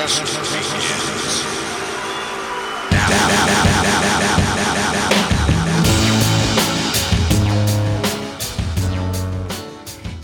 Now, 0.00 0.06
now, 3.08 3.46
now, 3.46 3.82
now, 3.82 4.00
now, 4.18 4.56
now. 4.56 4.69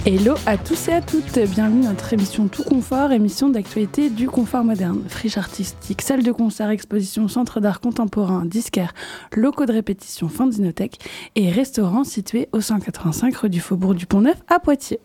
Hello 0.09 0.34
à 0.46 0.57
tous 0.57 0.86
et 0.86 0.93
à 0.93 1.02
toutes, 1.02 1.36
bienvenue 1.36 1.82
dans 1.82 1.89
notre 1.89 2.12
émission 2.12 2.46
Tout 2.46 2.62
Confort, 2.62 3.11
émission 3.11 3.48
d'actualité 3.48 4.09
du 4.09 4.29
confort 4.29 4.62
moderne. 4.62 5.02
Friche 5.09 5.36
artistique, 5.36 6.00
salle 6.00 6.22
de 6.22 6.30
concert, 6.30 6.71
exposition, 6.71 7.27
centre 7.27 7.59
d'art 7.59 7.80
contemporain, 7.80 8.45
disquaire, 8.45 8.95
locaux 9.34 9.66
de 9.66 9.72
répétition, 9.72 10.29
fanzinothèque 10.29 11.00
et 11.34 11.50
restaurant 11.50 12.04
situé 12.04 12.48
au 12.53 12.61
185 12.61 13.34
rue 13.34 13.50
du 13.50 13.58
Faubourg 13.58 13.96
du 13.96 14.07
Pont-Neuf 14.07 14.36
à 14.46 14.61
Poitiers. 14.61 15.00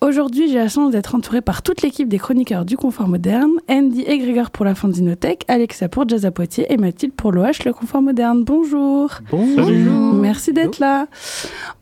Aujourd'hui, 0.00 0.48
j'ai 0.48 0.56
la 0.56 0.68
chance 0.68 0.92
d'être 0.92 1.14
entourée 1.14 1.42
par 1.42 1.60
toute 1.60 1.82
l'équipe 1.82 2.08
des 2.08 2.18
chroniqueurs 2.18 2.64
du 2.64 2.78
confort 2.78 3.08
moderne, 3.08 3.50
Andy 3.68 4.00
et 4.00 4.16
Grégoire 4.16 4.50
pour 4.50 4.64
la 4.64 4.74
fanzinothèque, 4.74 5.44
Alexa 5.46 5.90
pour 5.90 6.08
Jazz 6.08 6.24
à 6.24 6.30
Poitiers 6.30 6.72
et 6.72 6.78
Mathilde 6.78 7.12
pour 7.12 7.32
l'OH 7.32 7.66
le 7.66 7.74
confort 7.74 8.00
moderne. 8.00 8.44
Bonjour. 8.44 9.10
Bonjour. 9.30 10.14
Merci 10.14 10.54
d'être 10.54 10.78
là. 10.78 11.06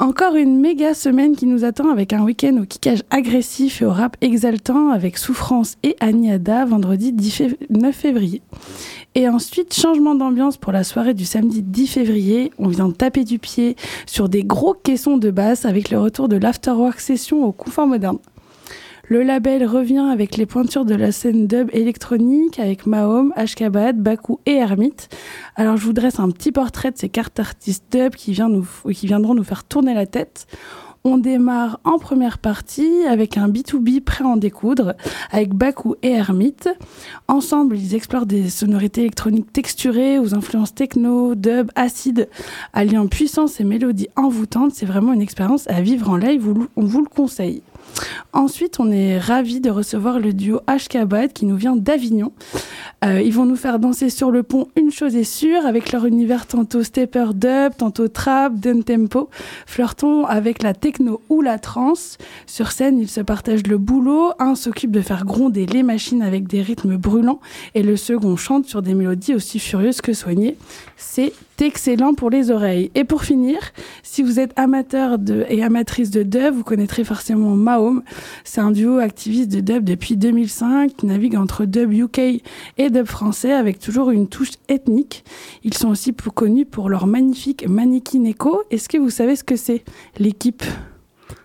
Encore 0.01 0.35
une 0.35 0.59
méga 0.59 0.95
semaine 0.95 1.37
qui 1.37 1.47
nous 1.47 1.65
attend 1.65 1.91
avec 1.91 2.13
un 2.13 2.25
week 2.25 2.40
au 2.49 2.65
kickage 2.65 3.03
agressif 3.11 3.83
et 3.83 3.85
au 3.85 3.91
rap 3.91 4.17
exaltant 4.23 4.91
avec 4.91 5.19
Souffrance 5.19 5.77
et 5.83 5.95
Aniada 6.01 6.65
vendredi 6.65 7.15
9 7.69 7.95
février. 7.95 8.41
Et 9.15 9.29
ensuite, 9.29 9.75
changement 9.75 10.15
d'ambiance 10.15 10.57
pour 10.57 10.73
la 10.73 10.83
soirée 10.83 11.13
du 11.13 11.27
samedi 11.27 11.61
10 11.63 11.87
février. 11.87 12.51
On 12.59 12.69
vient 12.69 12.91
taper 12.93 13.25
du 13.25 13.39
pied 13.39 13.77
sur 14.07 14.31
des 14.31 14.43
gros 14.43 14.73
caissons 14.73 15.19
de 15.19 15.31
basse 15.31 15.67
avec 15.67 15.91
le 15.91 16.01
retour 16.01 16.29
de 16.29 16.37
l'Afterwork 16.37 16.99
Session 16.99 17.45
au 17.45 17.53
confort 17.53 17.87
moderne. 17.87 18.19
Le 19.09 19.23
label 19.23 19.67
revient 19.67 20.09
avec 20.11 20.39
les 20.39 20.47
pointures 20.47 20.87
de 20.87 20.95
la 20.95 21.13
scène 21.13 21.47
dub 21.47 21.69
électronique 21.75 22.59
avec 22.59 22.87
Mahom, 22.87 23.35
Ashkabad, 23.37 23.99
Baku 23.99 24.39
et 24.47 24.55
Hermite. 24.55 25.09
Alors 25.57 25.77
je 25.77 25.85
vous 25.85 25.93
dresse 25.93 26.21
un 26.21 26.31
petit 26.31 26.53
portrait 26.53 26.91
de 26.91 26.97
ces 26.97 27.11
cartes 27.11 27.39
artistes 27.39 27.85
dub 27.93 28.15
qui, 28.15 28.33
qui 28.33 29.07
viendront 29.07 29.35
nous 29.35 29.45
faire 29.45 29.65
tourner 29.65 29.93
la 29.93 30.07
tête. 30.07 30.47
On 31.03 31.17
démarre 31.17 31.81
en 31.85 31.99
première 31.99 32.37
partie 32.37 33.05
avec 33.09 33.39
un 33.39 33.49
B2B 33.49 34.03
prêt 34.03 34.23
à 34.23 34.27
en 34.29 34.37
découdre, 34.37 34.95
avec 35.31 35.55
Baku 35.55 35.95
et 36.03 36.11
Hermite. 36.11 36.69
Ensemble, 37.27 37.79
ils 37.79 37.95
explorent 37.95 38.27
des 38.27 38.51
sonorités 38.51 39.01
électroniques 39.01 39.51
texturées 39.51 40.19
aux 40.19 40.35
influences 40.35 40.75
techno, 40.75 41.35
dub, 41.35 41.71
acide, 41.75 42.29
alliant 42.75 43.07
puissance 43.07 43.61
et 43.61 43.65
mélodie 43.65 44.09
envoûtante. 44.15 44.73
C'est 44.75 44.85
vraiment 44.85 45.15
une 45.15 45.23
expérience 45.23 45.67
à 45.71 45.81
vivre 45.81 46.11
en 46.11 46.19
live, 46.19 46.47
on 46.77 46.85
vous 46.85 47.01
le 47.01 47.09
conseille. 47.09 47.63
Ensuite, 48.33 48.79
on 48.79 48.91
est 48.93 49.19
ravis 49.19 49.61
de 49.61 49.71
recevoir 49.71 50.21
le 50.21 50.33
duo 50.33 50.61
Ashkabad 50.67 51.33
qui 51.33 51.47
nous 51.47 51.57
vient 51.57 51.77
d'Avignon. 51.77 52.33
Euh, 53.05 53.21
ils 53.21 53.33
vont 53.33 53.47
nous 53.47 53.57
faire 53.57 53.79
danser 53.79 54.11
sur 54.11 54.31
le 54.31 54.43
pont, 54.43 54.69
une 54.77 54.91
chose 54.91 55.17
est 55.17 55.25
sûre, 55.25 55.67
avec 55.67 55.91
leur 55.91 56.05
univers 56.05 56.47
tantôt 56.47 56.83
stepper 56.83 57.33
dub, 57.35 57.75
tantôt 57.77 58.09
trap, 58.09 58.55
down 58.55 58.85
tempo, 58.85 59.31
flirtons 59.67 60.27
avec 60.27 60.63
la 60.63 60.75
techno 60.75 61.21
ou 61.29 61.41
la 61.41 61.59
trance. 61.59 62.19
Sur 62.47 62.73
scène, 62.73 62.99
ils 62.99 63.09
se 63.09 63.21
partagent 63.21 63.67
le 63.67 63.79
boulot. 63.79 64.33
Un 64.39 64.55
s'occupe 64.55 64.91
de 64.91 65.01
faire 65.01 65.25
gronder 65.25 65.67
les 65.67 65.83
machines 65.83 66.23
avec 66.23 66.47
des 66.47 66.63
rythmes 66.63 66.97
brûlants 66.97 67.41
et 67.75 67.83
le 67.83 67.97
second 67.97 68.37
chante 68.37 68.67
sur 68.67 68.83
des 68.83 68.95
mélodies 68.95 69.35
aussi 69.35 69.59
furieuses 69.59 70.01
que 70.01 70.13
soignées. 70.13 70.57
C'est 70.97 71.33
excellent 71.61 72.15
pour 72.15 72.31
les 72.31 72.51
oreilles. 72.51 72.91
Et 72.95 73.05
pour 73.05 73.25
finir, 73.25 73.59
si 74.03 74.23
vous 74.23 74.41
êtes 74.41 74.53
amateur 74.57 75.19
de, 75.19 75.45
et 75.49 75.63
amatrice 75.63 76.11
de 76.11 76.23
dub, 76.23 76.55
vous 76.55 76.65
connaîtrez 76.65 77.05
forcément 77.05 77.51
Mahom. 77.51 78.03
C'est 78.45 78.61
un 78.61 78.71
duo 78.71 78.99
activiste 78.99 79.51
de 79.51 79.61
dub 79.61 79.85
depuis 79.85 80.17
2005 80.17 80.97
qui 80.97 81.07
navigue 81.07 81.37
entre 81.37 81.65
dub 81.65 81.93
UK 81.93 82.19
et 82.19 82.91
dub 82.91 83.07
français 83.07 83.53
avec 83.53 83.79
toujours 83.79 84.11
une 84.11 84.29
touche 84.29 84.53
ethnique. 84.69 85.25
Ils 85.65 85.75
sont 85.75 85.89
aussi 85.89 86.13
plus 86.13 86.31
connus 86.31 86.67
pour 86.67 86.89
leur 86.89 87.07
magnifique 87.07 87.67
mannequin 87.69 88.25
écho. 88.25 88.63
Est-ce 88.71 88.89
que 88.89 88.99
vous 88.99 89.11
savez 89.11 89.37
ce 89.37 89.45
que 89.45 89.57
c'est 89.57 89.85
l'équipe? 90.19 90.63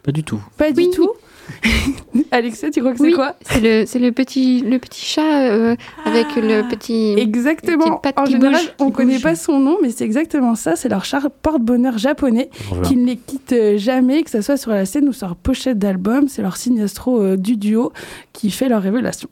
Pas 0.03 0.11
du 0.11 0.23
tout. 0.23 0.39
Pas 0.57 0.71
du 0.71 0.89
tout? 0.89 1.11
Alexia, 2.31 2.69
tu 2.69 2.79
crois 2.79 2.93
que 2.93 2.99
c'est 2.99 3.11
quoi 3.11 3.35
C'est 3.41 3.59
le, 3.59 3.85
c'est 3.85 3.99
le 3.99 4.11
petit, 4.11 4.61
le 4.61 4.79
petit 4.79 5.05
chat 5.05 5.49
euh, 5.49 5.75
avec 6.05 6.35
le 6.35 6.59
ah. 6.59 6.67
petit. 6.69 7.15
Exactement. 7.17 8.01
En 8.15 8.25
général, 8.25 8.61
on 8.79 8.85
ne 8.85 8.91
connaît 8.91 9.19
pas 9.19 9.35
son 9.35 9.59
nom, 9.59 9.77
mais 9.81 9.89
c'est 9.89 10.05
exactement 10.05 10.55
ça. 10.55 10.75
C'est 10.75 10.89
leur 10.89 11.05
chat 11.05 11.21
porte-bonheur 11.41 11.97
japonais 11.97 12.49
qui 12.83 12.95
ne 12.95 13.05
les 13.05 13.17
quitte 13.17 13.53
euh, 13.53 13.77
jamais, 13.77 14.23
que 14.23 14.29
ce 14.29 14.41
soit 14.41 14.57
sur 14.57 14.71
la 14.71 14.85
scène 14.85 15.07
ou 15.07 15.13
sur 15.13 15.27
leur 15.27 15.35
pochette 15.35 15.77
d'album. 15.77 16.27
C'est 16.27 16.41
leur 16.41 16.57
signe 16.57 16.81
astro 16.81 17.21
euh, 17.21 17.37
du 17.37 17.57
duo 17.57 17.91
qui 18.33 18.51
fait 18.51 18.69
leur 18.69 18.81
révélation. 18.81 19.29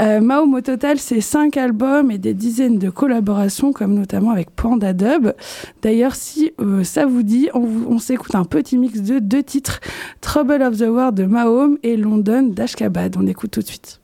Euh, 0.00 0.20
au 0.38 0.60
total, 0.60 0.98
c'est 0.98 1.20
cinq 1.20 1.56
albums 1.56 2.10
et 2.10 2.18
des 2.18 2.34
dizaines 2.34 2.78
de 2.78 2.90
collaborations, 2.90 3.72
comme 3.72 3.94
notamment 3.94 4.30
avec 4.30 4.50
Panda 4.50 4.92
Dub. 4.92 5.32
D'ailleurs, 5.82 6.14
si 6.14 6.52
ça 6.84 7.06
vous 7.06 7.22
dit, 7.22 7.48
on, 7.54 7.66
on 7.88 7.98
s'écoute 7.98 8.34
un 8.34 8.44
petit 8.44 8.78
mix 8.78 9.00
de 9.00 9.18
deux 9.18 9.42
titres 9.42 9.80
Trouble 10.20 10.62
of 10.62 10.76
the 10.76 10.82
World 10.88 11.14
de 11.14 11.24
Mao 11.24 11.47
Home 11.48 11.78
et 11.82 11.96
London 11.96 12.42
d'Ashkabad. 12.42 13.16
On 13.16 13.26
écoute 13.26 13.50
tout 13.52 13.60
de 13.60 13.66
suite. 13.66 14.00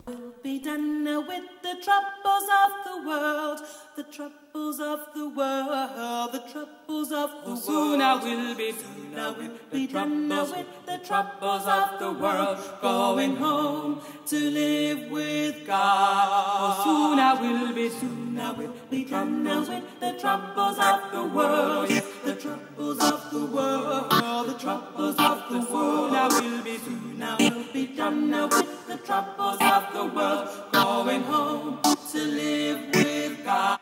the 1.74 1.82
troubles 1.82 2.48
of 2.64 2.72
the 2.84 3.08
world, 3.08 3.60
the 3.96 4.02
troubles 4.04 4.80
of 4.80 5.00
the 5.14 5.28
world, 5.28 6.32
the 6.32 6.38
troubles 6.52 7.10
of 7.10 7.30
the 7.44 7.50
world. 7.50 7.62
Soon 7.62 8.00
I 8.00 8.14
will 8.22 8.54
be, 8.54 8.72
soon 8.72 9.18
I 9.18 9.30
will 9.30 9.50
be 9.72 9.86
done 9.86 10.28
with 10.28 10.66
the 10.86 10.98
troubles 11.04 11.66
of 11.66 11.98
the 11.98 12.12
world, 12.12 12.58
going 12.80 13.36
home 13.36 14.00
to 14.26 14.36
live 14.36 15.10
with 15.10 15.66
God. 15.66 16.84
soon 16.84 17.18
I 17.18 17.32
will 17.40 17.74
be, 17.74 17.88
soon 17.88 18.38
I 18.38 18.52
will 18.52 18.74
be 18.90 19.04
done 19.04 19.44
with 19.44 20.00
the 20.00 20.12
troubles 20.20 20.78
of 20.78 21.00
the 21.12 21.24
world, 21.24 21.90
the 22.34 22.40
troubles 22.40 23.00
of 23.00 23.30
the 23.30 23.46
world, 23.46 24.06
all 24.10 24.44
the 24.44 24.58
troubles 24.58 25.16
of 25.18 25.48
the 25.50 25.72
world. 25.72 26.12
I 26.12 26.28
will 26.28 26.64
be 26.64 26.78
soon, 26.78 27.18
now 27.18 27.36
will 27.38 27.64
be 27.72 27.86
done 27.86 28.30
now 28.30 28.48
with 28.48 28.86
the 28.88 28.96
troubles 28.98 29.58
of 29.60 29.92
the 29.92 30.04
world. 30.06 30.48
Going 30.72 31.22
home 31.22 31.80
to 31.82 32.18
live 32.18 32.94
with 32.94 33.44
God. 33.44 33.78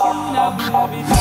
Soon 0.00 0.36
I 0.36 0.56
will 0.58 0.88
be 0.88 1.02
done. 1.08 1.19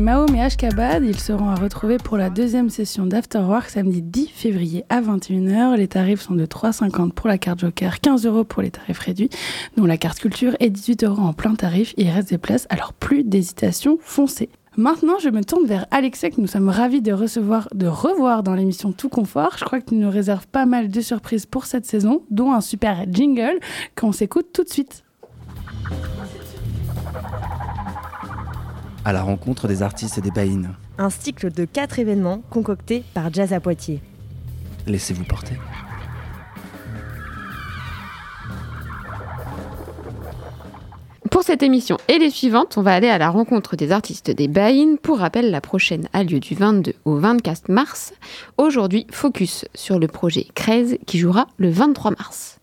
Mahom 0.00 0.34
et 0.34 0.40
Ashkabad. 0.40 1.04
Ils 1.04 1.20
seront 1.20 1.50
à 1.50 1.54
retrouver 1.54 1.98
pour 1.98 2.16
la 2.16 2.30
deuxième 2.30 2.70
session 2.70 3.04
d'Afterwork 3.04 3.68
samedi 3.68 4.00
10 4.00 4.28
février 4.28 4.82
à 4.88 5.02
21h. 5.02 5.76
Les 5.76 5.88
tarifs 5.88 6.22
sont 6.22 6.34
de 6.34 6.46
3,50 6.46 7.12
pour 7.12 7.28
la 7.28 7.36
carte 7.36 7.60
Joker, 7.60 8.00
15 8.00 8.24
euros 8.24 8.44
pour 8.44 8.62
les 8.62 8.70
tarifs 8.70 8.98
réduits, 8.98 9.28
dont 9.76 9.84
la 9.84 9.98
carte 9.98 10.18
culture 10.18 10.56
est 10.58 10.70
18 10.70 11.04
euros 11.04 11.20
en 11.20 11.34
plein 11.34 11.54
tarif. 11.54 11.92
Il 11.98 12.08
reste 12.08 12.30
des 12.30 12.38
places, 12.38 12.66
alors 12.70 12.94
plus 12.94 13.24
d'hésitation, 13.24 13.98
foncez. 14.00 14.48
Maintenant, 14.78 15.18
je 15.18 15.28
me 15.28 15.44
tourne 15.44 15.66
vers 15.66 15.84
Alexia, 15.90 16.30
que 16.30 16.40
nous 16.40 16.46
sommes 16.46 16.70
ravis 16.70 17.02
de 17.02 17.12
recevoir, 17.12 17.68
de 17.74 17.86
revoir 17.86 18.42
dans 18.42 18.54
l'émission 18.54 18.92
Tout 18.92 19.10
Confort. 19.10 19.56
Je 19.58 19.66
crois 19.66 19.80
que 19.80 19.90
tu 19.90 19.96
nous 19.96 20.10
réserves 20.10 20.46
pas 20.46 20.64
mal 20.64 20.88
de 20.88 21.00
surprises 21.02 21.44
pour 21.44 21.66
cette 21.66 21.84
saison, 21.84 22.22
dont 22.30 22.52
un 22.52 22.62
super 22.62 23.04
jingle 23.10 23.60
qu'on 23.96 24.12
s'écoute 24.12 24.46
tout 24.54 24.64
de 24.64 24.70
suite. 24.70 25.04
À 29.10 29.12
la 29.12 29.22
rencontre 29.22 29.66
des 29.66 29.82
artistes 29.82 30.18
et 30.18 30.20
des 30.20 30.30
baïnes. 30.30 30.76
Un 30.96 31.10
cycle 31.10 31.50
de 31.50 31.64
quatre 31.64 31.98
événements 31.98 32.42
concoctés 32.48 33.02
par 33.12 33.34
Jazz 33.34 33.52
à 33.52 33.58
Poitiers. 33.58 34.00
Laissez-vous 34.86 35.24
porter. 35.24 35.54
Pour 41.28 41.42
cette 41.42 41.64
émission 41.64 41.96
et 42.06 42.20
les 42.20 42.30
suivantes, 42.30 42.78
on 42.78 42.82
va 42.82 42.94
aller 42.94 43.08
à 43.08 43.18
la 43.18 43.30
rencontre 43.30 43.74
des 43.74 43.90
artistes 43.90 44.30
des 44.30 44.46
Baïnes. 44.46 44.96
Pour 44.96 45.18
rappel, 45.18 45.50
la 45.50 45.60
prochaine 45.60 46.08
a 46.12 46.22
lieu 46.22 46.38
du 46.38 46.54
22 46.54 46.92
au 47.04 47.16
24 47.16 47.68
mars. 47.68 48.12
Aujourd'hui, 48.58 49.08
focus 49.10 49.64
sur 49.74 49.98
le 49.98 50.06
projet 50.06 50.46
Crez 50.54 51.00
qui 51.04 51.18
jouera 51.18 51.48
le 51.58 51.68
23 51.68 52.12
mars. 52.12 52.59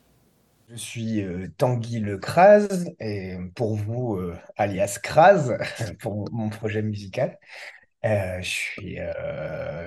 Je 0.69 0.75
suis 0.75 1.21
euh, 1.23 1.47
Tanguy 1.57 1.99
Le 1.99 2.17
Kraz, 2.17 2.67
et 2.99 3.37
pour 3.55 3.75
vous, 3.77 4.15
euh, 4.17 4.35
alias 4.57 4.99
Kraz, 5.01 5.57
pour 6.01 6.29
mon 6.31 6.49
projet 6.49 6.81
musical. 6.81 7.37
Euh, 8.05 8.41
je 8.41 8.49
suis, 8.49 8.97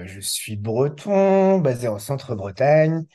je 0.06 0.20
suis 0.20 0.56
breton, 0.56 1.58
basé 1.58 1.88
en 1.88 1.98
Centre-Bretagne. 1.98 3.06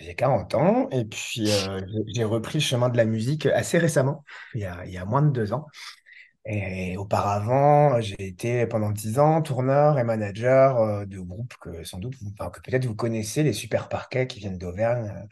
J'ai 0.00 0.14
40 0.14 0.54
ans 0.54 0.88
et 0.90 1.04
puis 1.06 1.46
j'ai 1.46 1.68
j'ai 2.14 2.24
repris 2.24 2.58
le 2.58 2.64
chemin 2.64 2.90
de 2.90 2.96
la 2.98 3.04
musique 3.06 3.46
assez 3.46 3.78
récemment, 3.78 4.24
il 4.54 4.62
y 4.62 4.64
a, 4.66 4.84
il 4.86 4.92
y 4.92 4.98
a 4.98 5.04
moins 5.06 5.22
de 5.22 5.30
deux 5.30 5.52
ans. 5.52 5.66
Et 6.48 6.96
auparavant, 6.96 8.00
j'ai 8.00 8.14
été 8.24 8.66
pendant 8.68 8.90
10 8.92 9.18
ans 9.18 9.42
tourneur 9.42 9.98
et 9.98 10.04
manager 10.04 10.78
euh, 10.80 11.04
de 11.04 11.18
groupes 11.18 11.54
que 11.60 11.82
sans 11.82 11.98
doute, 11.98 12.14
vous- 12.22 12.30
enfin, 12.38 12.50
que 12.50 12.60
peut-être 12.60 12.84
vous 12.86 12.94
connaissez, 12.94 13.42
les 13.42 13.52
Super 13.52 13.88
Parquets 13.88 14.28
qui 14.28 14.38
viennent 14.38 14.56
d'Auvergne, 14.58 15.12
euh, 15.12 15.26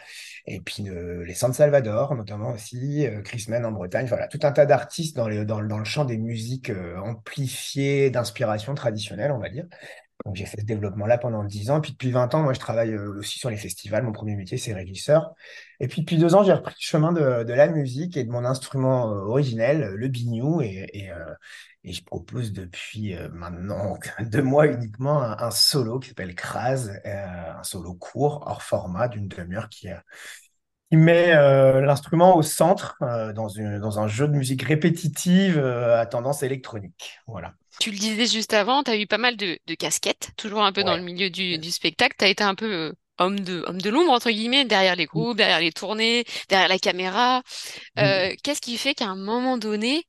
et 0.47 0.61
puis 0.61 0.89
euh, 0.89 1.25
les 1.25 1.35
San 1.35 1.53
Salvador 1.53 2.15
notamment 2.17 2.51
aussi, 2.53 3.07
euh, 3.07 3.23
Chris 3.23 3.47
Men 3.49 3.65
en 3.65 3.73
Bretagne, 3.73 4.07
voilà, 4.07 4.27
tout 4.29 4.41
un 4.43 4.53
tas 4.53 4.67
d'artistes 4.67 5.17
dans 5.17 5.29
dans, 5.45 5.63
dans 5.63 5.79
le 5.79 5.85
champ 5.85 6.05
des 6.05 6.19
musiques 6.19 6.71
euh, 6.71 6.99
amplifiées 6.99 8.11
d'inspiration 8.11 8.75
traditionnelle, 8.75 9.31
on 9.33 9.39
va 9.39 9.51
dire. 9.51 9.67
Donc 10.25 10.37
j'ai 10.37 10.47
fait 10.47 10.61
ce 10.61 10.67
développement-là 10.67 11.19
pendant 11.19 11.45
10 11.45 11.71
ans. 11.71 11.81
Puis 11.81 11.93
depuis 11.93 12.11
20 12.11 12.35
ans, 12.35 12.43
moi, 12.43 12.53
je 12.53 12.61
travaille 12.61 12.93
euh, 12.93 13.19
aussi 13.19 13.39
sur 13.39 13.51
les 13.51 13.57
festivals. 13.57 14.05
Mon 14.05 14.13
premier 14.13 14.37
métier, 14.37 14.57
c'est 14.59 14.73
régisseur. 14.73 15.35
Et 15.81 15.89
puis 15.89 16.03
depuis 16.03 16.17
deux 16.17 16.35
ans, 16.35 16.45
j'ai 16.45 16.53
repris 16.53 16.75
le 16.79 16.83
chemin 16.83 17.13
de, 17.13 17.53
la 17.53 17.69
musique 17.69 18.17
et 18.17 18.25
de 18.25 18.31
mon 18.31 18.45
instrument 18.45 19.11
euh, 19.11 19.23
originel, 19.23 19.95
le 19.95 20.09
biniou. 20.09 20.63
Et, 20.63 21.11
euh, 21.11 21.35
je 21.93 22.03
propose 22.03 22.53
depuis 22.53 23.15
euh, 23.15 23.29
maintenant 23.33 23.99
deux 24.21 24.43
mois 24.43 24.67
uniquement 24.67 25.23
un, 25.23 25.51
solo 25.51 25.99
qui 25.99 26.09
s'appelle 26.09 26.35
Kraz, 26.35 26.89
euh, 27.05 27.53
un 27.59 27.63
solo 27.63 27.95
court, 27.95 28.45
hors 28.47 28.63
format, 28.63 29.09
d'une 29.09 29.29
demi-heure 29.29 29.69
qui, 29.69 29.89
euh, 29.91 29.97
qui 30.91 30.97
met 30.97 31.33
euh, 31.33 31.81
l'instrument 31.81 32.37
au 32.37 32.43
centre 32.43 32.97
euh, 33.03 33.33
dans 33.33 33.49
une, 33.49 33.79
dans 33.79 33.99
un 33.99 34.07
jeu 34.07 34.29
de 34.29 34.35
musique 34.35 34.63
répétitive 34.63 35.59
euh, 35.59 36.01
à 36.01 36.07
tendance 36.07 36.43
électronique. 36.43 37.19
Voilà. 37.27 37.53
Tu 37.81 37.91
le 37.91 37.97
disais 37.97 38.27
juste 38.27 38.55
avant, 38.55 38.83
tu 38.83 38.91
as 38.91 38.97
eu 38.97 39.07
pas 39.07 39.19
mal 39.19 39.37
de, 39.37 39.59
de 39.67 39.75
casquettes, 39.75 40.31
toujours 40.37 40.63
un 40.63 40.73
peu 40.73 40.85
dans 40.85 40.97
le 40.97 41.03
milieu 41.03 41.31
du, 41.31 41.59
du 41.59 41.71
spectacle. 41.71 42.15
Tu 42.19 42.25
as 42.25 42.29
été 42.29 42.45
un 42.45 42.55
peu 42.55 42.93
homme 43.19 43.41
de, 43.41 43.65
homme 43.67 43.81
de 43.81 43.91
l'ombre, 43.91 44.13
entre 44.13 44.31
guillemets, 44.31 44.65
derrière 44.65 44.97
les 44.97 45.07
groupes, 45.07 45.37
derrière 45.37 45.61
les 45.61 45.73
tournées, 45.73 46.25
derrière 46.49 46.69
la 46.69 46.79
caméra. 46.79 47.43
Euh, 47.99 48.33
qu'est-ce 48.43 48.61
qui 48.61 48.77
fait 48.77 48.95
qu'à 48.95 49.07
un 49.07 49.17
moment 49.17 49.59
donné, 49.59 50.05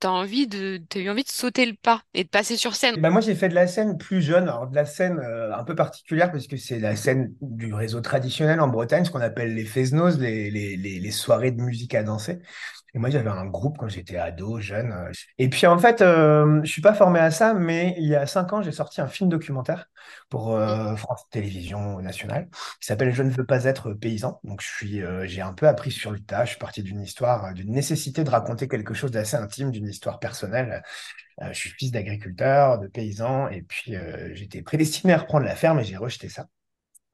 tu 0.00 0.06
as 0.06 0.12
envie 0.12 0.46
de, 0.46 0.80
t'as 0.88 1.00
eu 1.00 1.10
envie 1.10 1.24
de 1.24 1.28
sauter 1.28 1.66
le 1.66 1.74
pas 1.74 2.02
et 2.14 2.24
de 2.24 2.28
passer 2.28 2.56
sur 2.56 2.74
scène? 2.74 2.96
Eh 2.96 3.00
ben 3.00 3.10
moi, 3.10 3.20
j'ai 3.20 3.34
fait 3.34 3.48
de 3.48 3.54
la 3.54 3.66
scène 3.66 3.96
plus 3.98 4.22
jeune, 4.22 4.44
alors 4.44 4.66
de 4.68 4.74
la 4.74 4.84
scène 4.86 5.18
euh, 5.20 5.54
un 5.54 5.62
peu 5.62 5.74
particulière 5.74 6.32
parce 6.32 6.46
que 6.48 6.56
c'est 6.56 6.80
la 6.80 6.96
scène 6.96 7.34
du 7.40 7.72
réseau 7.72 8.00
traditionnel 8.00 8.60
en 8.60 8.68
Bretagne, 8.68 9.04
ce 9.04 9.10
qu'on 9.10 9.20
appelle 9.20 9.54
les 9.54 9.64
fesnos, 9.64 10.18
les, 10.18 10.50
les, 10.50 10.76
les 10.76 11.10
soirées 11.12 11.52
de 11.52 11.60
musique 11.60 11.94
à 11.94 12.02
danser. 12.02 12.38
Et 12.94 12.98
moi, 12.98 13.10
j'avais 13.10 13.28
un 13.30 13.46
groupe 13.46 13.76
quand 13.78 13.88
j'étais 13.88 14.16
ado, 14.16 14.60
jeune. 14.60 14.92
euh. 14.92 15.12
Et 15.38 15.48
puis, 15.48 15.66
en 15.66 15.78
fait, 15.78 16.00
euh, 16.02 16.60
je 16.64 16.70
suis 16.70 16.80
pas 16.82 16.94
formé 16.94 17.20
à 17.20 17.30
ça, 17.30 17.54
mais 17.54 17.94
il 17.98 18.06
y 18.06 18.14
a 18.16 18.26
cinq 18.26 18.52
ans, 18.52 18.62
j'ai 18.62 18.72
sorti 18.72 19.00
un 19.00 19.08
film 19.08 19.28
documentaire 19.28 19.86
pour 20.30 20.56
euh, 20.56 20.96
France 20.96 21.24
Télévisions 21.30 22.00
Nationale 22.00 22.48
qui 22.80 22.86
s'appelle 22.86 23.12
Je 23.12 23.22
ne 23.22 23.30
veux 23.30 23.44
pas 23.44 23.64
être 23.64 23.92
paysan. 23.92 24.40
Donc, 24.44 24.62
je 24.62 24.68
suis, 24.68 25.02
euh, 25.02 25.26
j'ai 25.26 25.42
un 25.42 25.52
peu 25.52 25.68
appris 25.68 25.90
sur 25.90 26.10
le 26.10 26.18
tas. 26.20 26.44
Je 26.44 26.50
suis 26.50 26.58
parti 26.58 26.82
d'une 26.82 27.00
histoire, 27.02 27.52
d'une 27.54 27.72
nécessité 27.72 28.24
de 28.24 28.30
raconter 28.30 28.68
quelque 28.68 28.94
chose 28.94 29.10
d'assez 29.10 29.36
intime, 29.36 29.70
d'une 29.70 29.86
histoire 29.88 30.18
personnelle. 30.18 30.82
Je 31.40 31.52
suis 31.56 31.70
fils 31.70 31.92
d'agriculteur, 31.92 32.78
de 32.80 32.88
paysan, 32.88 33.48
et 33.48 33.62
puis 33.62 33.94
j'étais 34.32 34.60
prédestiné 34.62 35.12
à 35.12 35.18
reprendre 35.18 35.44
la 35.46 35.54
ferme 35.54 35.78
et 35.78 35.84
j'ai 35.84 35.96
rejeté 35.96 36.28
ça. 36.28 36.46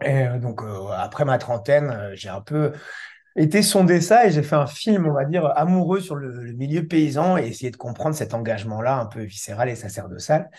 Et 0.03 0.27
donc, 0.41 0.63
euh, 0.63 0.89
après 0.91 1.25
ma 1.25 1.39
trentaine, 1.39 2.11
j'ai 2.15 2.29
un 2.29 2.41
peu 2.41 2.73
été 3.37 3.63
sonder 3.63 4.01
ça 4.01 4.27
et 4.27 4.31
j'ai 4.31 4.43
fait 4.43 4.57
un 4.57 4.67
film, 4.67 5.07
on 5.07 5.13
va 5.13 5.25
dire, 5.25 5.53
amoureux 5.57 6.01
sur 6.01 6.15
le, 6.15 6.53
milieu 6.53 6.87
paysan 6.87 7.37
et 7.37 7.47
essayer 7.47 7.71
de 7.71 7.77
comprendre 7.77 8.15
cet 8.15 8.35
engagement-là 8.35 8.99
un 8.99 9.07
peu 9.07 9.23
viscéral 9.23 9.69
et 9.69 9.75
sacerdotal. 9.75 10.51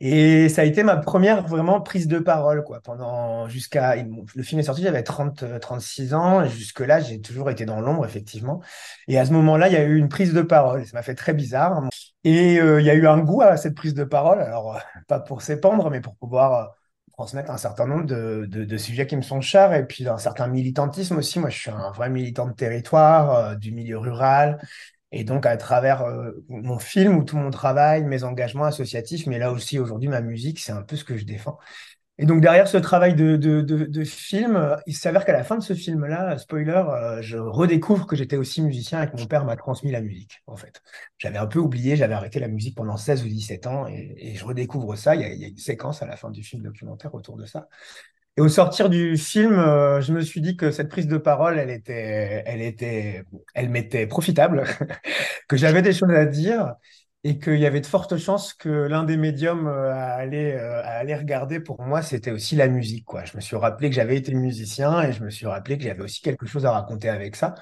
Et 0.00 0.48
ça 0.48 0.62
a 0.62 0.64
été 0.64 0.82
ma 0.82 0.96
première 0.96 1.46
vraiment 1.46 1.80
prise 1.80 2.08
de 2.08 2.18
parole, 2.18 2.64
quoi, 2.64 2.80
pendant 2.80 3.48
jusqu'à, 3.48 3.94
le 3.96 4.42
film 4.42 4.58
est 4.58 4.64
sorti, 4.64 4.82
j'avais 4.82 5.02
30, 5.04 5.42
euh, 5.44 5.58
36 5.60 6.14
ans, 6.14 6.42
et 6.42 6.48
jusque-là, 6.48 7.00
j'ai 7.00 7.20
toujours 7.20 7.50
été 7.50 7.66
dans 7.66 7.80
l'ombre, 7.80 8.04
effectivement. 8.04 8.60
Et 9.06 9.18
à 9.18 9.24
ce 9.24 9.32
moment-là, 9.32 9.68
il 9.68 9.74
y 9.74 9.76
a 9.76 9.84
eu 9.84 9.96
une 9.96 10.08
prise 10.08 10.32
de 10.32 10.42
parole, 10.42 10.84
ça 10.86 10.96
m'a 10.96 11.02
fait 11.02 11.14
très 11.14 11.34
bizarre. 11.34 11.88
Et 12.24 12.60
euh, 12.60 12.80
il 12.80 12.86
y 12.86 12.90
a 12.90 12.94
eu 12.94 13.06
un 13.06 13.18
goût 13.18 13.42
à 13.42 13.56
cette 13.56 13.74
prise 13.74 13.94
de 13.94 14.04
parole, 14.04 14.40
alors 14.40 14.76
euh, 14.76 14.78
pas 15.08 15.18
pour 15.20 15.42
s'épandre, 15.42 15.90
mais 15.90 16.00
pour 16.00 16.16
pouvoir 16.16 16.54
euh, 16.54 16.66
transmettre 17.22 17.50
un 17.50 17.56
certain 17.58 17.86
nombre 17.86 18.04
de, 18.06 18.46
de- 18.48 18.76
sujets 18.76 19.06
qui 19.06 19.16
me 19.16 19.22
sont 19.22 19.40
chers, 19.40 19.72
et 19.74 19.86
puis 19.86 20.08
un 20.08 20.18
certain 20.18 20.48
militantisme 20.48 21.16
aussi. 21.18 21.38
Moi, 21.38 21.50
je 21.50 21.58
suis 21.58 21.70
un 21.70 21.90
vrai 21.92 22.10
militant 22.10 22.46
de 22.46 22.52
territoire, 22.54 23.30
euh, 23.36 23.54
du 23.56 23.72
milieu 23.72 23.98
rural, 23.98 24.60
et 25.12 25.24
donc 25.24 25.46
à 25.46 25.56
travers 25.56 26.02
euh, 26.02 26.32
mon 26.48 26.78
film 26.78 27.16
ou 27.18 27.24
tout 27.24 27.36
mon 27.36 27.50
travail, 27.50 28.04
mes 28.04 28.24
engagements 28.24 28.64
associatifs, 28.64 29.26
mais 29.26 29.38
là 29.38 29.52
aussi 29.52 29.78
aujourd'hui 29.78 30.08
ma 30.08 30.20
musique, 30.22 30.58
c'est 30.60 30.72
un 30.72 30.82
peu 30.82 30.96
ce 30.96 31.04
que 31.04 31.16
je 31.16 31.24
défends. 31.24 31.58
Et 32.18 32.26
donc 32.26 32.40
derrière 32.42 32.68
ce 32.68 32.76
travail 32.76 33.14
de, 33.14 33.36
de, 33.36 33.62
de, 33.62 34.04
film, 34.04 34.76
il 34.86 34.94
s'avère 34.94 35.24
qu'à 35.24 35.32
la 35.32 35.44
fin 35.44 35.56
de 35.56 35.62
ce 35.62 35.74
film-là, 35.74 36.36
spoiler, 36.38 36.82
euh, 36.86 37.22
je 37.22 37.38
redécouvre 37.38 38.06
que 38.06 38.16
j'étais 38.16 38.36
aussi 38.36 38.62
musicien 38.62 39.02
et 39.02 39.10
que 39.10 39.16
mon 39.16 39.26
père 39.26 39.44
m'a 39.44 39.56
transmis 39.56 39.90
la 39.90 40.02
musique, 40.02 40.42
en 40.46 40.56
fait. 40.56 40.82
J'avais 41.18 41.38
un 41.38 41.46
peu 41.46 41.58
oublié, 41.58 41.96
j'avais 41.96 42.14
arrêté 42.14 42.38
la 42.38 42.48
musique 42.48 42.76
pendant 42.76 42.96
16 42.98 43.24
ou 43.24 43.28
17 43.28 43.66
ans 43.66 43.86
et, 43.88 44.14
et 44.18 44.34
je 44.34 44.44
redécouvre 44.44 44.96
ça. 44.96 45.14
Il 45.14 45.22
y, 45.22 45.24
a, 45.24 45.32
il 45.32 45.40
y 45.40 45.44
a 45.46 45.48
une 45.48 45.56
séquence 45.56 46.02
à 46.02 46.06
la 46.06 46.16
fin 46.16 46.30
du 46.30 46.42
film 46.42 46.62
documentaire 46.62 47.14
autour 47.14 47.36
de 47.38 47.46
ça. 47.46 47.66
Et 48.38 48.40
au 48.40 48.48
sortir 48.48 48.88
du 48.88 49.18
film, 49.18 49.58
euh, 49.58 50.00
je 50.00 50.12
me 50.12 50.22
suis 50.22 50.40
dit 50.40 50.56
que 50.56 50.70
cette 50.70 50.88
prise 50.88 51.06
de 51.06 51.18
parole, 51.18 51.58
elle 51.58 51.68
était, 51.70 52.42
elle 52.46 52.62
était, 52.62 53.24
elle 53.54 53.68
m'était 53.68 54.06
profitable, 54.06 54.64
que 55.48 55.56
j'avais 55.58 55.82
des 55.82 55.92
choses 55.92 56.10
à 56.10 56.24
dire 56.24 56.74
et 57.24 57.38
qu'il 57.38 57.58
y 57.58 57.66
avait 57.66 57.80
de 57.80 57.86
fortes 57.86 58.16
chances 58.16 58.52
que 58.52 58.68
l'un 58.68 59.04
des 59.04 59.16
médiums 59.16 59.68
euh, 59.68 59.92
à 59.92 60.14
aller, 60.14 60.52
euh, 60.52 60.82
à 60.82 60.98
aller 60.98 61.14
regarder 61.14 61.60
pour 61.60 61.80
moi, 61.82 62.02
c'était 62.02 62.32
aussi 62.32 62.56
la 62.56 62.68
musique, 62.68 63.04
quoi. 63.04 63.24
Je 63.24 63.36
me 63.36 63.40
suis 63.40 63.56
rappelé 63.56 63.90
que 63.90 63.94
j'avais 63.96 64.16
été 64.16 64.34
musicien 64.34 65.02
et 65.02 65.12
je 65.12 65.22
me 65.22 65.30
suis 65.30 65.46
rappelé 65.46 65.78
que 65.78 65.84
j'avais 65.84 66.02
aussi 66.02 66.20
quelque 66.20 66.46
chose 66.46 66.66
à 66.66 66.72
raconter 66.72 67.08
avec 67.08 67.36
ça. 67.36 67.54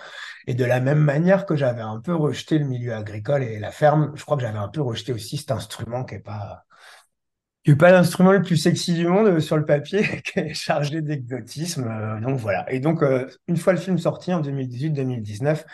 Et 0.47 0.55
de 0.55 0.65
la 0.65 0.81
même 0.81 1.01
manière 1.01 1.45
que 1.47 1.57
j'avais 1.57 1.83
un 1.83 2.01
peu 2.01 2.15
rejeté 2.15 2.59
le 2.59 2.65
milieu 2.65 2.95
agricole 2.95 3.43
et 3.43 3.59
la 3.59 3.71
ferme, 3.71 4.13
je 4.15 4.25
crois 4.25 4.37
que 4.37 4.43
j'avais 4.43 4.59
un 4.59 4.69
peu 4.69 4.81
rejeté 4.81 5.13
aussi 5.13 5.37
cet 5.37 5.51
instrument 5.51 6.05
qui 6.05 6.15
est 6.17 6.21
pas, 6.21 6.65
qui 7.65 7.73
est 7.73 7.77
pas 7.77 7.91
l'instrument 7.93 8.33
le 8.33 8.43
plus 8.43 8.57
sexy 8.57 8.95
du 8.95 9.07
monde 9.07 9.27
euh, 9.29 9.41
sur 9.41 9.57
le 9.57 9.65
papier, 9.65 10.03
qui 10.25 10.39
est 10.41 10.55
chargé 10.55 11.03
d'exotisme. 11.03 11.87
euh, 11.89 12.21
donc 12.21 12.39
voilà. 12.39 12.71
Et 12.73 12.81
donc, 12.81 13.03
euh, 13.03 13.27
une 13.49 13.57
fois 13.57 13.73
le 13.73 13.79
film 13.79 13.99
sorti 13.99 14.33
en 14.33 14.41
2018-2019, 14.41 15.65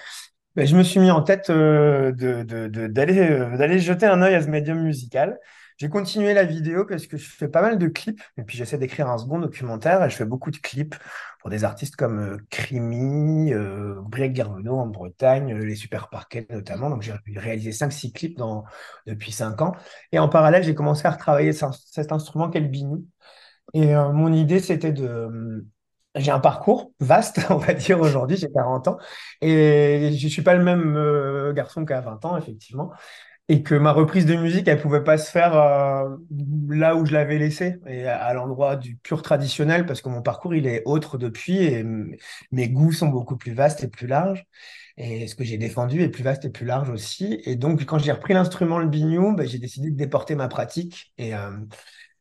ben, 0.56 0.66
je 0.66 0.76
me 0.76 0.82
suis 0.82 1.00
mis 1.00 1.10
en 1.10 1.22
tête 1.22 1.50
euh, 1.50 2.12
de, 2.12 2.42
de- 2.42 2.68
de- 2.68 2.86
d'aller 2.88 3.18
euh, 3.20 3.56
d'aller 3.56 3.78
jeter 3.78 4.06
un 4.06 4.22
œil 4.22 4.34
à 4.34 4.42
ce 4.42 4.48
médium 4.48 4.80
musical. 4.82 5.38
J'ai 5.78 5.90
continué 5.90 6.32
la 6.32 6.44
vidéo 6.44 6.86
parce 6.86 7.06
que 7.06 7.18
je 7.18 7.28
fais 7.28 7.48
pas 7.48 7.60
mal 7.60 7.76
de 7.78 7.86
clips 7.88 8.22
et 8.38 8.42
puis 8.44 8.56
j'essaie 8.56 8.78
d'écrire 8.78 9.10
un 9.10 9.18
second 9.18 9.38
documentaire 9.38 10.02
et 10.02 10.08
je 10.08 10.16
fais 10.16 10.24
beaucoup 10.24 10.50
de 10.50 10.56
clips 10.56 10.94
pour 11.40 11.50
des 11.50 11.64
artistes 11.64 11.96
comme 11.96 12.18
euh, 12.18 12.38
Crimi, 12.50 13.52
euh, 13.52 14.00
Garvenot 14.10 14.74
en 14.78 14.86
Bretagne, 14.86 15.52
euh, 15.52 15.64
les 15.66 15.74
Super 15.76 16.08
Parquets 16.08 16.46
notamment. 16.50 16.88
Donc 16.90 17.02
j'ai 17.02 17.12
réalisé 17.36 17.72
5-6 17.72 18.12
clips 18.12 18.38
dans, 18.38 18.64
depuis 19.06 19.32
5 19.32 19.60
ans. 19.60 19.72
Et 20.12 20.18
en 20.18 20.28
parallèle, 20.30 20.62
j'ai 20.64 20.74
commencé 20.74 21.06
à 21.06 21.10
retravailler 21.10 21.52
cet 21.52 22.10
instrument 22.12 22.48
qu'est 22.50 22.60
le 22.60 22.68
biniou. 22.68 23.06
Et 23.74 23.94
euh, 23.96 24.12
mon 24.12 24.32
idée, 24.32 24.60
c'était 24.60 24.92
de... 24.92 25.66
J'ai 26.16 26.30
un 26.30 26.40
parcours 26.40 26.92
vaste, 27.00 27.40
on 27.50 27.56
va 27.56 27.74
dire 27.74 28.00
aujourd'hui, 28.00 28.36
j'ai 28.36 28.50
40 28.50 28.88
ans, 28.88 28.98
et 29.40 30.10
je 30.18 30.28
suis 30.28 30.42
pas 30.42 30.54
le 30.54 30.64
même 30.64 30.96
euh, 30.96 31.52
garçon 31.52 31.84
qu'à 31.84 32.00
20 32.00 32.24
ans, 32.24 32.36
effectivement. 32.36 32.92
et 33.48 33.62
que 33.62 33.74
ma 33.76 33.92
reprise 33.92 34.26
de 34.26 34.36
musique, 34.36 34.68
elle 34.68 34.80
pouvait 34.80 35.04
pas 35.04 35.18
se 35.18 35.30
faire 35.30 35.56
euh, 35.56 36.16
là 36.68 36.96
où 36.96 37.06
je 37.06 37.12
l'avais 37.12 37.38
laissé, 37.38 37.76
et 37.86 38.06
à, 38.06 38.34
l'endroit 38.34 38.76
du 38.76 38.96
pur 38.96 39.22
traditionnel, 39.22 39.86
parce 39.86 40.02
que 40.02 40.08
mon 40.08 40.22
parcours, 40.22 40.54
il 40.54 40.66
est 40.66 40.82
autre 40.86 41.18
depuis, 41.18 41.58
et 41.58 41.84
mes 42.52 42.68
goûts 42.68 42.92
sont 42.92 43.08
beaucoup 43.08 43.36
plus 43.36 43.52
vastes 43.54 43.84
et 43.84 43.88
plus 43.88 44.06
larges, 44.06 44.44
et 44.96 45.28
ce 45.28 45.34
que 45.34 45.44
j'ai 45.44 45.58
défendu 45.58 46.02
est 46.02 46.08
plus 46.08 46.24
vaste 46.24 46.44
et 46.46 46.50
plus 46.50 46.66
large 46.66 46.90
aussi. 46.90 47.40
Et 47.44 47.56
donc, 47.56 47.84
quand 47.84 47.98
j'ai 47.98 48.12
repris 48.12 48.34
l'instrument, 48.34 48.78
le 48.78 48.88
biniou, 48.88 49.34
ben, 49.34 49.46
j'ai 49.46 49.58
décidé 49.58 49.90
de 49.90 49.96
déporter 49.96 50.34
ma 50.34 50.48
pratique, 50.48 51.12
et 51.18 51.34
euh, 51.34 51.50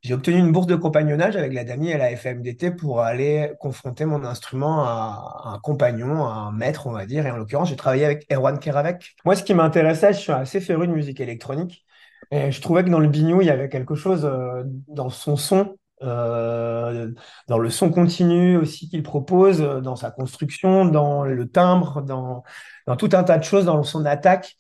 j'ai 0.06 0.14
obtenu 0.14 0.38
une 0.38 0.52
bourse 0.52 0.68
de 0.68 0.76
compagnonnage 0.76 1.36
avec 1.36 1.52
la 1.52 1.64
DAMI 1.64 1.90
et 1.90 1.98
la 1.98 2.16
FMDT 2.16 2.70
pour 2.70 3.02
aller 3.02 3.54
confronter 3.60 4.06
mon 4.06 4.24
instrument 4.24 4.84
à, 4.84 5.42
un 5.46 5.58
compagnon, 5.58 6.28
à 6.28 6.32
un 6.32 6.52
maître, 6.52 6.86
on 6.86 6.92
va 6.92 7.08
dire. 7.08 7.26
Et 7.26 7.32
en 7.32 7.38
l'occurrence, 7.38 7.70
j'ai 7.70 7.76
travaillé 7.76 8.06
avec 8.06 8.32
Erwan 8.32 8.60
Keravec. 8.60 9.16
Moi, 9.26 9.36
ce 9.36 9.42
qui 9.42 9.56
m'intéressait, 9.56 10.14
je 10.14 10.20
suis 10.20 10.32
assez 10.32 10.62
féru 10.62 10.88
de 10.88 10.94
musique 10.94 11.20
électronique. 11.22 11.84
Et 12.30 12.52
je 12.52 12.62
trouvais 12.62 12.84
que 12.84 12.92
dans 12.92 13.00
le 13.00 13.08
biniou, 13.08 13.42
il 13.42 13.48
y 13.48 13.50
avait 13.50 13.68
quelque 13.68 13.96
chose 13.96 14.26
euh, 14.26 14.64
dans 14.88 15.10
son 15.10 15.38
son, 15.38 15.76
euh, 16.04 17.12
dans 17.48 17.58
le 17.58 17.72
son 17.72 17.90
continu 17.90 18.58
aussi 18.58 18.88
qu'il 18.88 19.02
propose, 19.02 19.62
euh, 19.62 19.82
dans 19.82 19.96
sa 19.96 20.12
construction, 20.12 20.86
dans 20.86 21.24
le 21.24 21.50
timbre, 21.50 22.04
dans, 22.04 22.44
dans 22.86 22.96
tout 22.96 23.10
un 23.14 23.24
tas 23.24 23.40
de 23.40 23.44
choses, 23.44 23.66
dans 23.66 23.82
son 23.82 24.06
attaque 24.06 24.56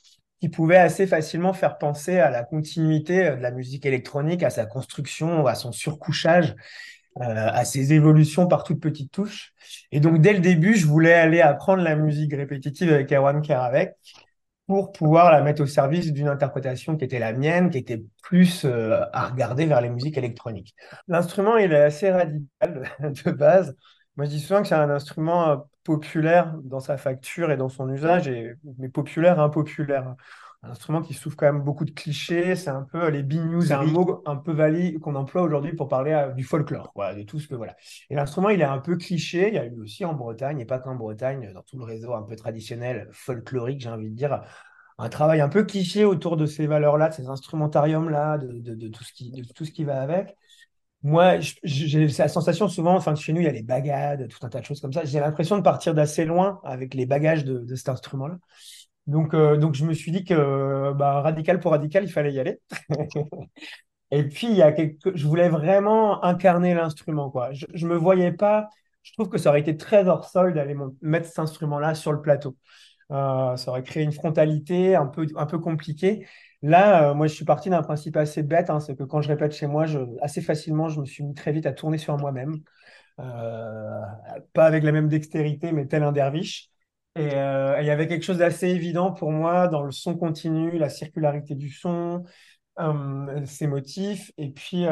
qui 0.45 0.49
pouvait 0.49 0.77
assez 0.77 1.07
facilement 1.07 1.53
faire 1.53 1.79
penser 1.79 2.19
à 2.19 2.29
la 2.29 2.43
continuité 2.43 3.25
euh, 3.25 3.35
de 3.35 3.41
la 3.41 3.49
musique 3.49 3.83
électronique, 3.87 4.43
à 4.43 4.51
sa 4.51 4.67
construction, 4.67 5.47
à 5.47 5.55
son 5.55 5.71
surcouchage, 5.71 6.55
euh, 7.19 7.23
à 7.25 7.65
ses 7.65 7.93
évolutions 7.93 8.45
par 8.45 8.63
toutes 8.63 8.79
petites 8.79 9.11
touches. 9.11 9.53
Et 9.91 9.99
donc, 9.99 10.21
dès 10.21 10.33
le 10.33 10.41
début, 10.41 10.75
je 10.75 10.85
voulais 10.85 11.15
aller 11.15 11.41
apprendre 11.41 11.81
la 11.81 11.95
musique 11.95 12.31
répétitive 12.31 12.93
avec 12.93 13.11
Erwan 13.11 13.41
Keravec 13.41 13.95
pour 14.67 14.91
pouvoir 14.91 15.31
la 15.31 15.41
mettre 15.41 15.63
au 15.63 15.65
service 15.65 16.13
d'une 16.13 16.27
interprétation 16.27 16.95
qui 16.95 17.05
était 17.05 17.17
la 17.17 17.33
mienne, 17.33 17.71
qui 17.71 17.79
était 17.79 18.03
plus 18.21 18.65
euh, 18.65 19.01
à 19.13 19.25
regarder 19.29 19.65
vers 19.65 19.81
les 19.81 19.89
musiques 19.89 20.17
électroniques. 20.19 20.75
L'instrument, 21.07 21.57
il 21.57 21.73
est 21.73 21.81
assez 21.81 22.11
radical 22.11 22.87
de 22.99 23.31
base. 23.31 23.75
Moi, 24.15 24.25
je 24.27 24.29
dis 24.29 24.39
souvent 24.39 24.61
que 24.61 24.67
c'est 24.67 24.75
un 24.75 24.91
instrument 24.91 25.67
populaire 25.85 26.53
dans 26.63 26.81
sa 26.81 26.97
facture 26.97 27.51
et 27.51 27.57
dans 27.57 27.69
son 27.69 27.89
usage, 27.89 28.27
et, 28.27 28.55
mais 28.79 28.89
populaire, 28.89 29.39
impopulaire. 29.39 30.15
Un 30.63 30.71
instrument 30.71 31.01
qui 31.01 31.13
souffre 31.13 31.37
quand 31.37 31.45
même 31.45 31.61
beaucoup 31.61 31.85
de 31.85 31.91
clichés, 31.91 32.55
c'est 32.55 32.71
un 32.71 32.81
peu 32.81 33.07
les 33.09 33.21
big 33.21 33.61
c'est 33.61 33.73
un 33.73 33.83
mot 33.85 34.23
un 34.25 34.35
peu 34.35 34.51
valide 34.51 34.99
qu'on 34.99 35.13
emploie 35.13 35.43
aujourd'hui 35.43 35.73
pour 35.73 35.87
parler 35.87 36.11
euh, 36.11 36.31
du 36.31 36.43
folklore, 36.43 36.91
quoi, 36.91 37.13
de 37.13 37.21
tout 37.21 37.39
ce 37.39 37.47
que 37.47 37.53
voilà. 37.55 37.75
Et 38.09 38.15
l'instrument, 38.15 38.49
il 38.49 38.59
est 38.61 38.63
un 38.65 38.79
peu 38.79 38.97
cliché, 38.97 39.49
il 39.49 39.53
y 39.53 39.59
a 39.59 39.65
eu 39.65 39.79
aussi 39.79 40.03
en 40.05 40.15
Bretagne, 40.15 40.59
et 40.59 40.65
pas 40.65 40.79
qu'en 40.79 40.95
Bretagne, 40.95 41.51
dans 41.53 41.61
tout 41.61 41.77
le 41.77 41.83
réseau 41.83 42.15
un 42.15 42.23
peu 42.23 42.35
traditionnel, 42.35 43.07
folklorique, 43.11 43.81
j'ai 43.81 43.89
envie 43.89 44.09
de 44.09 44.15
dire, 44.15 44.41
un 44.97 45.09
travail 45.09 45.41
un 45.41 45.49
peu 45.49 45.63
cliché 45.65 46.03
autour 46.05 46.37
de 46.37 46.45
ces 46.47 46.67
valeurs-là, 46.67 47.09
de 47.09 47.13
ces 47.13 47.27
instrumentariums-là, 47.29 48.37
de, 48.39 48.59
de, 48.59 48.73
de 48.75 48.87
tout 48.87 49.03
ce 49.03 49.13
qui, 49.13 49.31
de 49.31 49.43
tout 49.53 49.65
ce 49.65 49.71
qui 49.71 49.83
va 49.83 50.01
avec. 50.01 50.35
Moi, 51.05 51.37
j'ai 51.63 52.07
la 52.07 52.27
sensation 52.27 52.67
souvent, 52.67 52.95
enfin, 52.95 53.13
chez 53.13 53.31
nous, 53.31 53.39
il 53.39 53.43
y 53.43 53.47
a 53.47 53.51
les 53.51 53.61
bagades, 53.61 54.27
tout 54.27 54.39
un 54.41 54.49
tas 54.49 54.59
de 54.59 54.65
choses 54.65 54.81
comme 54.81 54.91
ça. 54.91 55.05
J'ai 55.05 55.19
l'impression 55.19 55.55
de 55.55 55.61
partir 55.61 55.93
d'assez 55.93 56.25
loin 56.25 56.59
avec 56.63 56.95
les 56.95 57.05
bagages 57.05 57.45
de, 57.45 57.75
cet 57.75 57.89
instrument-là. 57.89 58.39
Donc, 59.05 59.35
euh, 59.35 59.55
donc, 59.55 59.75
je 59.75 59.85
me 59.85 59.93
suis 59.93 60.11
dit 60.11 60.23
que 60.23 60.93
bah, 60.93 61.21
radical 61.21 61.59
pour 61.59 61.73
radical, 61.73 62.03
il 62.03 62.11
fallait 62.11 62.33
y 62.33 62.39
aller. 62.39 62.59
Et 64.11 64.23
puis, 64.23 64.47
il 64.47 64.55
y 64.55 64.63
a 64.63 64.71
quelque... 64.71 65.15
je 65.15 65.27
voulais 65.27 65.47
vraiment 65.47 66.23
incarner 66.23 66.73
l'instrument. 66.73 67.31
Je, 67.51 67.67
je 67.71 67.85
me 67.85 67.95
voyais 67.95 68.31
pas, 68.31 68.69
je 69.03 69.13
trouve 69.13 69.29
que 69.29 69.37
ça 69.37 69.49
aurait 69.49 69.59
été 69.59 69.77
très 69.77 70.07
hors 70.07 70.27
sol 70.27 70.55
d'aller 70.55 70.75
mettre 71.03 71.27
cet 71.27 71.37
instrument-là 71.37 71.93
sur 71.93 72.13
le 72.13 72.21
plateau. 72.21 72.57
Euh, 73.11 73.55
ça 73.57 73.69
aurait 73.69 73.83
créé 73.83 74.01
une 74.01 74.11
frontalité 74.11 74.95
un 74.95 75.05
peu, 75.05 75.27
un 75.35 75.45
peu 75.45 75.59
compliquée. 75.59 76.25
Là, 76.61 77.11
euh, 77.11 77.13
moi, 77.13 77.27
je 77.27 77.33
suis 77.33 77.45
parti 77.45 77.69
d'un 77.69 77.81
principe 77.83 78.17
assez 78.17 78.43
bête, 78.43 78.69
hein, 78.69 78.79
c'est 78.79 78.95
que 78.95 79.03
quand 79.03 79.21
je 79.21 79.27
répète 79.29 79.51
chez 79.53 79.67
moi, 79.67 79.85
assez 80.21 80.41
facilement, 80.41 80.89
je 80.89 80.99
me 80.99 81.05
suis 81.05 81.23
mis 81.23 81.33
très 81.33 81.51
vite 81.51 81.65
à 81.65 81.73
tourner 81.73 81.97
sur 81.97 82.17
moi-même. 82.17 82.55
Euh, 83.19 84.01
pas 84.53 84.65
avec 84.65 84.83
la 84.83 84.91
même 84.91 85.07
dextérité, 85.09 85.71
mais 85.71 85.87
tel 85.87 86.03
un 86.03 86.11
derviche. 86.11 86.69
Et 87.15 87.33
euh, 87.35 87.77
et 87.77 87.81
il 87.83 87.87
y 87.87 87.91
avait 87.91 88.07
quelque 88.07 88.23
chose 88.23 88.39
d'assez 88.39 88.67
évident 88.67 89.11
pour 89.11 89.31
moi 89.31 89.67
dans 89.69 89.83
le 89.83 89.91
son 89.91 90.17
continu, 90.17 90.77
la 90.77 90.89
circularité 90.89 91.55
du 91.55 91.69
son, 91.69 92.23
ses 93.45 93.67
motifs, 93.67 94.31
et 94.37 94.49
puis 94.49 94.85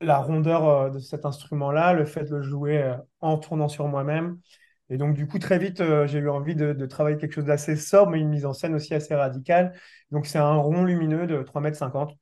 la 0.00 0.18
rondeur 0.18 0.90
de 0.90 0.98
cet 0.98 1.24
instrument-là, 1.24 1.92
le 1.92 2.04
fait 2.04 2.24
de 2.24 2.36
le 2.36 2.42
jouer 2.42 2.96
en 3.20 3.38
tournant 3.38 3.68
sur 3.68 3.86
moi-même. 3.88 4.38
Et 4.90 4.96
donc, 4.96 5.14
du 5.14 5.26
coup, 5.26 5.38
très 5.38 5.58
vite, 5.58 5.80
euh, 5.80 6.06
j'ai 6.06 6.18
eu 6.18 6.28
envie 6.30 6.54
de, 6.54 6.72
travailler 6.86 7.18
quelque 7.18 7.32
chose 7.34 7.44
d'assez 7.44 7.76
sobre, 7.76 8.12
mais 8.12 8.20
une 8.20 8.28
mise 8.28 8.46
en 8.46 8.52
scène 8.54 8.74
aussi 8.74 8.94
assez 8.94 9.14
radicale. 9.14 9.74
Donc, 10.10 10.26
c'est 10.26 10.38
un 10.38 10.56
rond 10.56 10.84
lumineux 10.84 11.26
de 11.26 11.42
3,50 11.42 11.60
mètres. 11.62 11.76
cinquante. 11.78 12.18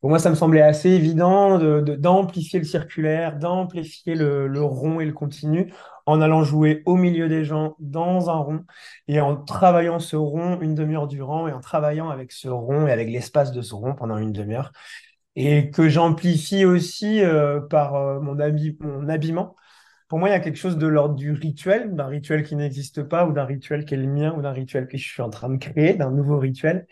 Pour 0.00 0.10
moi, 0.10 0.20
ça 0.20 0.30
me 0.30 0.36
semblait 0.36 0.62
assez 0.62 0.90
évident 0.90 1.58
de, 1.58 1.80
de- 1.80 1.96
d'amplifier 1.96 2.60
le 2.60 2.64
circulaire, 2.64 3.36
d'amplifier 3.36 4.14
le, 4.14 4.62
rond 4.62 5.00
et 5.00 5.04
le 5.04 5.12
continu 5.12 5.72
en 6.06 6.20
allant 6.20 6.44
jouer 6.44 6.82
au 6.86 6.94
milieu 6.94 7.28
des 7.28 7.44
gens 7.44 7.74
dans 7.80 8.30
un 8.30 8.36
rond 8.36 8.64
et 9.08 9.20
en 9.20 9.36
travaillant 9.36 9.98
ce 9.98 10.14
rond 10.16 10.60
une 10.60 10.74
demi-heure 10.76 11.08
durant 11.08 11.48
et 11.48 11.52
en 11.52 11.60
travaillant 11.60 12.10
avec 12.10 12.30
ce 12.32 12.48
rond 12.48 12.86
et 12.86 12.92
avec 12.92 13.08
l'espace 13.08 13.50
de 13.52 13.60
ce 13.60 13.74
rond 13.74 13.94
pendant 13.94 14.18
une 14.18 14.32
demi-heure 14.32 14.72
et 15.36 15.70
que 15.70 15.88
j'amplifie 15.88 16.64
aussi 16.64 17.22
euh, 17.22 17.60
par 17.60 17.94
euh, 17.96 18.20
mon 18.20 18.38
habillement. 19.08 19.56
Pour 20.08 20.18
moi, 20.18 20.28
il 20.30 20.32
y 20.32 20.34
a 20.34 20.40
quelque 20.40 20.56
chose 20.56 20.78
de 20.78 20.86
l'ordre 20.86 21.14
du 21.14 21.32
rituel, 21.32 21.94
d'un 21.94 22.06
rituel 22.06 22.42
qui 22.42 22.56
n'existe 22.56 23.02
pas 23.02 23.26
ou 23.26 23.32
d'un 23.32 23.44
rituel 23.44 23.84
qui 23.84 23.94
est 23.94 23.98
le 23.98 24.06
mien 24.06 24.34
ou 24.36 24.42
d'un 24.42 24.52
rituel 24.52 24.88
que 24.88 24.96
je 24.96 25.06
suis 25.06 25.22
en 25.22 25.30
train 25.30 25.50
de 25.50 25.58
créer, 25.58 25.94
d'un 25.94 26.10
nouveau 26.10 26.38
rituel. 26.38 26.86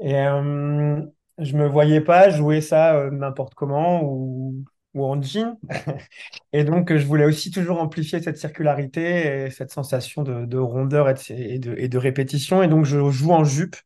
Et 0.00 0.16
euh, 0.16 1.00
je 1.38 1.56
me 1.56 1.66
voyais 1.68 2.00
pas 2.00 2.30
jouer 2.30 2.60
ça 2.60 2.96
euh, 2.96 3.10
n'importe 3.10 3.54
comment 3.54 4.02
ou, 4.04 4.64
en 4.94 5.20
jean. 5.20 5.58
Et 6.52 6.64
donc, 6.64 6.96
je 6.96 7.04
voulais 7.06 7.24
aussi 7.26 7.50
toujours 7.50 7.80
amplifier 7.80 8.22
cette 8.22 8.38
circularité 8.38 9.46
et 9.46 9.50
cette 9.50 9.70
sensation 9.72 10.22
de, 10.22 10.46
de 10.46 10.58
rondeur 10.58 11.08
et 11.10 11.14
de, 11.14 11.20
et 11.30 11.58
de, 11.58 11.74
et 11.76 11.88
de 11.88 11.98
répétition. 11.98 12.62
Et 12.62 12.68
donc, 12.68 12.84
je 12.86 13.10
joue 13.10 13.32
en 13.32 13.44
jupe. 13.44 13.76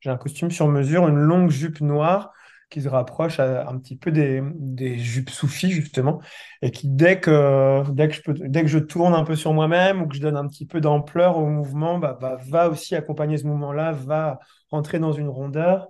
J'ai 0.00 0.10
un 0.10 0.16
costume 0.16 0.50
sur 0.50 0.68
mesure, 0.68 1.08
une 1.08 1.18
longue 1.18 1.50
jupe 1.50 1.80
noire 1.80 2.32
qui 2.70 2.82
se 2.82 2.88
rapproche 2.88 3.40
à- 3.40 3.68
un 3.68 3.78
petit 3.78 3.96
peu 3.96 4.10
des, 4.12 4.42
jupes 4.98 5.30
soufis, 5.30 5.70
justement, 5.70 6.20
et 6.62 6.70
qui, 6.70 6.88
dès 6.88 7.20
que, 7.20 7.88
dès 7.92 8.08
que 8.08 8.14
je 8.14 8.22
peux, 8.22 8.34
dès 8.34 8.62
que 8.62 8.68
je 8.68 8.78
tourne 8.78 9.14
un 9.14 9.24
peu 9.24 9.36
sur 9.36 9.52
moi-même 9.54 10.02
ou 10.02 10.08
que 10.08 10.16
je 10.16 10.20
donne 10.20 10.36
un 10.36 10.46
petit 10.48 10.66
peu 10.66 10.80
d'ampleur 10.80 11.38
au 11.38 11.46
mouvement, 11.46 11.98
bah, 11.98 12.18
bah, 12.20 12.38
va 12.48 12.68
aussi 12.68 12.94
accompagner 12.96 13.38
ce 13.38 13.46
mouvement-là, 13.46 13.92
va 13.92 14.40
rentrer 14.70 14.98
dans 14.98 15.12
une 15.12 15.28
rondeur 15.28 15.88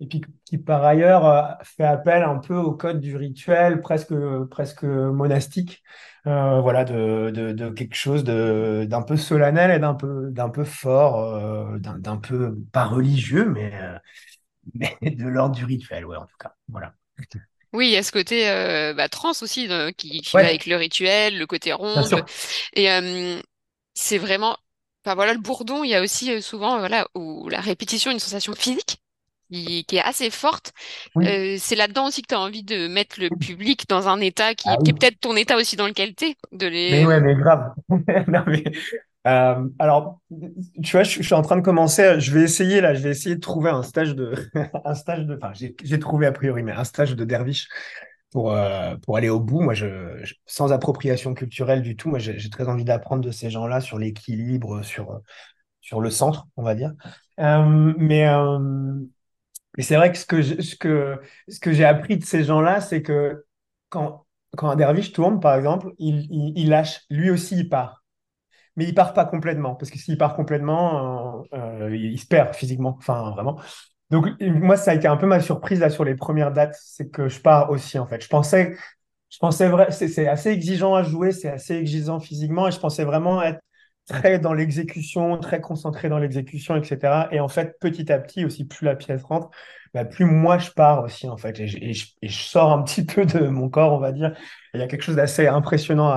et 0.00 0.06
puis 0.06 0.22
qui 0.44 0.58
par 0.58 0.84
ailleurs 0.84 1.26
euh, 1.26 1.42
fait 1.62 1.84
appel 1.84 2.22
un 2.22 2.38
peu 2.38 2.56
au 2.56 2.72
code 2.72 3.00
du 3.00 3.16
rituel 3.16 3.80
presque 3.80 4.14
presque 4.50 4.82
monastique 4.84 5.82
euh, 6.26 6.60
voilà 6.60 6.84
de, 6.84 7.30
de, 7.30 7.70
quelque 7.70 7.94
chose 7.94 8.24
d'un 8.24 9.02
peu 9.02 9.16
solennel 9.16 9.70
et 9.70 9.78
d'un 9.78 9.94
peu 9.94 10.32
peu 10.52 10.64
fort 10.64 11.20
euh, 11.20 11.78
d'un 11.78 12.16
peu 12.16 12.56
pas 12.72 12.84
religieux 12.86 13.44
mais 13.48 13.72
euh, 13.74 13.96
mais 14.72 14.96
de 15.02 15.26
l'ordre 15.26 15.54
du 15.54 15.64
rituel 15.64 16.06
ouais 16.06 16.16
en 16.16 16.26
tout 16.26 16.36
cas 16.38 16.54
voilà. 16.68 16.94
Oui, 17.74 17.88
il 17.88 17.90
y 17.92 17.96
a 17.96 18.04
ce 18.04 18.12
côté 18.12 18.48
euh, 18.48 18.94
bah, 18.94 19.08
trans 19.08 19.32
aussi 19.42 19.68
euh, 19.68 19.90
qui, 19.90 20.20
qui 20.20 20.30
va 20.36 20.46
avec 20.46 20.64
le 20.66 20.76
rituel, 20.76 21.36
le 21.36 21.46
côté 21.46 21.74
sûr. 22.06 22.24
Et 22.74 22.90
euh, 22.90 23.40
c'est 23.94 24.18
vraiment, 24.18 24.56
enfin 25.04 25.16
voilà, 25.16 25.34
le 25.34 25.40
bourdon, 25.40 25.82
il 25.82 25.90
y 25.90 25.94
a 25.96 26.00
aussi 26.00 26.40
souvent, 26.40 26.78
voilà, 26.78 27.08
où 27.16 27.48
la 27.48 27.60
répétition, 27.60 28.12
une 28.12 28.20
sensation 28.20 28.54
physique 28.54 28.98
qui, 29.50 29.84
qui 29.86 29.96
est 29.96 30.02
assez 30.02 30.30
forte. 30.30 30.72
oui. 31.16 31.58
C'est 31.58 31.74
là-dedans 31.74 32.06
aussi 32.06 32.22
que 32.22 32.28
tu 32.28 32.34
as 32.36 32.40
envie 32.40 32.62
de 32.62 32.86
mettre 32.86 33.20
le 33.20 33.28
public 33.28 33.88
dans 33.88 34.06
un 34.06 34.20
état 34.20 34.54
qui, 34.54 34.68
ah 34.68 34.76
qui 34.82 34.92
est 34.92 34.94
peut-être 34.94 35.18
ton 35.18 35.34
état 35.34 35.56
aussi 35.56 35.74
dans 35.74 35.88
lequel 35.88 36.14
t'es, 36.14 36.36
de 36.52 36.68
mais 36.68 37.04
ouais 37.04 37.20
les... 37.20 37.26
mais 37.26 37.34
grave. 37.34 37.72
Non 38.28 38.44
mais 38.46 38.62
euh, 39.26 39.68
alors 39.78 40.20
tu 40.82 40.92
vois 40.92 41.02
je, 41.02 41.22
suis 41.22 41.34
en 41.34 41.42
train 41.42 41.56
de 41.56 41.62
commencer 41.62 42.20
je 42.20 42.32
vais 42.32 42.42
essayer 42.42 42.80
là 42.80 42.94
je 42.94 43.02
vais 43.02 43.10
essayer 43.10 43.34
de 43.36 43.40
trouver 43.40 43.70
un 43.70 43.82
stage 43.82 44.14
de 44.14 44.34
un 44.84 44.94
stage 44.94 45.24
de 45.24 45.34
enfin 45.36 45.52
j'ai 45.54 45.98
trouvé 45.98 46.26
a 46.26 46.32
priori 46.32 46.62
mais 46.62 46.72
un 46.72 46.84
stage 46.84 47.16
de 47.16 47.24
derviche 47.24 47.68
pour, 48.34 48.52
euh, 48.52 48.96
pour 48.96 49.16
aller 49.16 49.28
au 49.28 49.38
bout. 49.38 49.60
Moi, 49.60 49.74
je, 49.74 50.28
sans 50.44 50.72
appropriation 50.72 51.34
culturelle 51.34 51.82
du 51.82 51.94
tout, 51.94 52.08
moi, 52.08 52.18
j'ai 52.18 52.50
très 52.50 52.68
envie 52.68 52.84
d'apprendre 52.84 53.22
de 53.22 53.30
ces 53.30 53.48
gens-là 53.48 53.80
sur 53.80 53.96
l'équilibre, 53.96 54.82
sur, 54.82 55.20
sur 55.80 56.00
le 56.00 56.10
centre, 56.10 56.48
on 56.56 56.64
va 56.64 56.74
dire. 56.74 56.94
Euh, 57.38 57.94
mais 57.96 58.26
mais 59.76 59.82
c'est 59.82 59.96
vrai 59.96 60.12
que 60.12 60.18
ce 60.18 60.26
que 60.26 60.42
ce 60.42 60.76
que, 60.76 61.20
ce 61.48 61.58
que 61.58 61.72
j'ai 61.72 61.84
appris 61.84 62.16
de 62.16 62.24
ces 62.24 62.44
gens-là, 62.44 62.80
c'est 62.80 63.02
que 63.02 63.44
quand, 63.88 64.26
quand 64.56 64.70
un 64.70 64.76
derviche 64.76 65.12
tourne, 65.12 65.40
par 65.40 65.54
exemple, 65.56 65.92
il, 65.98 66.26
il, 66.30 66.52
il 66.56 66.68
lâche, 66.68 67.02
lui 67.10 67.30
aussi, 67.30 67.56
il 67.56 67.68
part. 67.68 68.03
Mais 68.76 68.84
il 68.86 68.94
part 68.94 69.12
pas 69.14 69.24
complètement, 69.24 69.74
parce 69.74 69.90
que 69.90 69.98
s'il 69.98 70.18
part 70.18 70.34
complètement, 70.36 71.44
euh, 71.52 71.88
euh, 71.88 71.96
il 71.96 72.18
se 72.18 72.26
perd 72.26 72.54
physiquement, 72.54 72.96
enfin, 72.98 73.30
vraiment. 73.30 73.60
Donc, 74.10 74.26
moi, 74.40 74.76
ça 74.76 74.92
a 74.92 74.94
été 74.94 75.08
un 75.08 75.16
peu 75.16 75.26
ma 75.26 75.40
surprise 75.40 75.80
là 75.80 75.90
sur 75.90 76.04
les 76.04 76.14
premières 76.14 76.52
dates, 76.52 76.76
c'est 76.80 77.10
que 77.10 77.28
je 77.28 77.40
pars 77.40 77.70
aussi 77.70 77.98
en 77.98 78.06
fait. 78.06 78.22
Je 78.22 78.28
pensais, 78.28 78.76
je 79.30 79.38
pensais 79.38 79.68
vrai, 79.68 79.90
c'est 79.92 80.08
c'est 80.08 80.28
assez 80.28 80.50
exigeant 80.50 80.94
à 80.94 81.02
jouer, 81.02 81.32
c'est 81.32 81.48
assez 81.50 81.74
exigeant 81.76 82.20
physiquement, 82.20 82.68
et 82.68 82.72
je 82.72 82.78
pensais 82.80 83.04
vraiment 83.04 83.42
être 83.42 83.60
très 84.08 84.38
dans 84.38 84.52
l'exécution, 84.52 85.38
très 85.38 85.60
concentré 85.60 86.08
dans 86.08 86.18
l'exécution, 86.18 86.76
etc. 86.76 87.28
Et 87.32 87.40
en 87.40 87.48
fait, 87.48 87.78
petit 87.80 88.12
à 88.12 88.18
petit, 88.18 88.44
aussi, 88.44 88.64
plus 88.64 88.84
la 88.84 88.96
pièce 88.96 89.22
rentre, 89.22 89.50
bah, 89.94 90.04
plus 90.04 90.24
moi 90.24 90.58
je 90.58 90.70
pars 90.70 91.02
aussi, 91.04 91.28
en 91.28 91.36
fait. 91.36 91.58
Et 91.60 91.92
je, 91.94 92.06
sors 92.28 92.72
un 92.72 92.82
petit 92.82 93.04
peu 93.06 93.24
de 93.24 93.46
mon 93.48 93.68
corps, 93.68 93.92
on 93.92 93.98
va 93.98 94.12
dire. 94.12 94.36
Il 94.74 94.80
y 94.80 94.82
a 94.82 94.88
quelque 94.88 95.02
chose 95.02 95.16
d'assez 95.16 95.46
impressionnant 95.46 96.12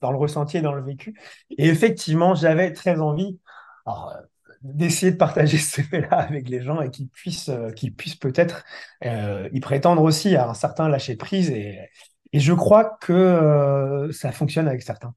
dans 0.00 0.12
le 0.12 0.18
ressenti 0.18 0.58
et 0.58 0.62
dans 0.62 0.74
le 0.74 0.82
vécu. 0.82 1.18
Et 1.50 1.68
effectivement, 1.68 2.34
j'avais 2.34 2.72
très 2.72 3.00
envie 3.00 3.38
euh, 3.88 3.92
d'essayer 4.62 5.12
de 5.12 5.16
partager 5.16 5.58
ce 5.58 5.80
fait-là 5.80 6.08
avec 6.10 6.48
les 6.48 6.62
gens 6.62 6.80
et 6.80 6.90
qu'ils 6.90 7.08
puissent, 7.08 7.48
euh, 7.48 7.70
qu'ils 7.70 7.94
puissent 7.94 8.16
peut-être 8.16 8.64
euh, 9.04 9.48
y 9.52 9.60
prétendre 9.60 10.02
aussi 10.02 10.36
à 10.36 10.48
un 10.48 10.54
certain 10.54 10.88
lâcher-prise. 10.88 11.50
Et, 11.50 11.78
et 12.32 12.40
je 12.40 12.52
crois 12.52 12.96
que 13.00 14.08
ça 14.12 14.32
fonctionne 14.32 14.68
avec 14.68 14.82
certains. 14.82 15.14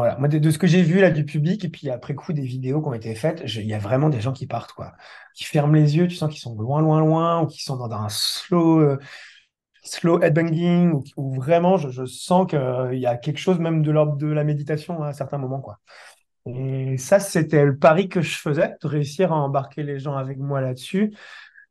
Voilà, 0.00 0.16
moi, 0.18 0.28
de, 0.28 0.50
ce 0.50 0.58
que 0.58 0.66
j'ai 0.66 0.82
vu 0.82 1.00
là 1.00 1.10
du 1.10 1.24
public, 1.24 1.64
et 1.64 1.68
puis 1.68 1.90
après 1.90 2.14
coup 2.14 2.32
des 2.32 2.42
vidéos 2.42 2.82
qui 2.82 2.88
ont 2.88 2.92
été 2.94 3.14
faites, 3.14 3.42
il 3.46 3.66
y 3.66 3.74
a 3.74 3.78
vraiment 3.78 4.08
des 4.10 4.20
gens 4.20 4.32
qui 4.32 4.46
partent, 4.46 4.72
quoi, 4.72 4.92
qui 5.34 5.44
ferment 5.44 5.74
les 5.74 5.96
yeux, 5.96 6.06
tu 6.06 6.16
sens 6.16 6.30
qu'ils 6.30 6.40
sont 6.40 6.54
loin, 6.54 6.80
loin, 6.82 7.00
loin, 7.00 7.42
ou 7.42 7.46
qui 7.46 7.62
sont 7.62 7.76
dans 7.76 7.90
un 7.90 8.08
slow, 8.08 8.80
euh, 8.80 8.98
slow 9.84 10.20
headbanging, 10.22 10.92
ou, 10.92 11.04
ou 11.16 11.34
vraiment, 11.34 11.78
je, 11.78 11.88
je 11.90 12.04
sens 12.04 12.46
qu'il 12.46 12.98
y 12.98 13.06
a 13.06 13.16
quelque 13.16 13.38
chose 13.38 13.58
même 13.58 13.82
de 13.82 13.90
l'ordre 13.90 14.16
de 14.16 14.26
la 14.26 14.44
méditation 14.44 15.02
à 15.02 15.12
certains 15.12 15.38
moments, 15.38 15.60
quoi. 15.60 15.78
Et 16.46 16.96
ça, 16.98 17.18
c'était 17.18 17.64
le 17.64 17.76
pari 17.78 18.08
que 18.08 18.20
je 18.20 18.38
faisais, 18.38 18.74
de 18.82 18.88
réussir 18.88 19.32
à 19.32 19.36
embarquer 19.36 19.82
les 19.82 19.98
gens 19.98 20.16
avec 20.16 20.38
moi 20.38 20.60
là-dessus, 20.60 21.14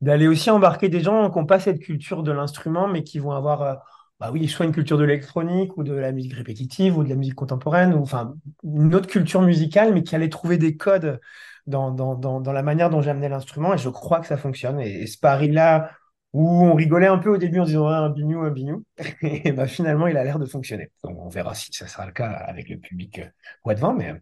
d'aller 0.01 0.27
aussi 0.27 0.49
embarquer 0.49 0.89
des 0.89 1.01
gens 1.01 1.29
qui 1.29 1.37
n'ont 1.39 1.45
pas 1.45 1.59
cette 1.59 1.79
culture 1.79 2.23
de 2.23 2.31
l'instrument, 2.31 2.87
mais 2.87 3.03
qui 3.03 3.19
vont 3.19 3.31
avoir, 3.31 3.61
euh, 3.61 3.75
bah 4.19 4.31
oui, 4.31 4.47
soit 4.47 4.65
une 4.65 4.71
culture 4.71 4.97
de 4.97 5.03
l'électronique 5.03 5.75
ou 5.77 5.83
de 5.83 5.93
la 5.93 6.11
musique 6.11 6.33
répétitive 6.33 6.97
ou 6.97 7.03
de 7.03 7.09
la 7.09 7.15
musique 7.15 7.35
contemporaine, 7.35 7.93
ou 7.93 8.01
enfin 8.01 8.35
une 8.63 8.95
autre 8.95 9.07
culture 9.07 9.41
musicale, 9.41 9.93
mais 9.93 10.03
qui 10.03 10.15
allaient 10.15 10.29
trouver 10.29 10.57
des 10.57 10.77
codes 10.77 11.19
dans, 11.67 11.91
dans, 11.91 12.15
dans, 12.15 12.39
dans 12.41 12.53
la 12.53 12.63
manière 12.63 12.89
dont 12.89 13.01
j'amenais 13.01 13.29
l'instrument. 13.29 13.73
Et 13.73 13.77
je 13.77 13.89
crois 13.89 14.19
que 14.21 14.27
ça 14.27 14.37
fonctionne. 14.37 14.79
Et, 14.79 15.03
et 15.03 15.07
ce 15.07 15.17
pari-là, 15.17 15.91
où 16.33 16.47
on 16.49 16.73
rigolait 16.75 17.07
un 17.07 17.17
peu 17.17 17.29
au 17.29 17.37
début 17.37 17.59
en 17.59 17.65
disant 17.65 17.87
Ah, 17.87 17.97
un 17.99 18.09
bignou, 18.09 18.41
un 18.41 18.51
bignou, 18.51 18.83
et 19.21 19.51
bah, 19.51 19.67
finalement, 19.67 20.07
il 20.07 20.17
a 20.17 20.23
l'air 20.23 20.39
de 20.39 20.45
fonctionner. 20.45 20.91
Donc 21.03 21.17
on 21.19 21.29
verra 21.29 21.53
si 21.55 21.71
ça 21.73 21.87
sera 21.87 22.05
le 22.05 22.11
cas 22.13 22.29
avec 22.31 22.69
le 22.69 22.77
public 22.79 23.19
euh, 23.19 23.25
ou 23.65 23.73
devant, 23.73 23.93
mais, 23.93 24.13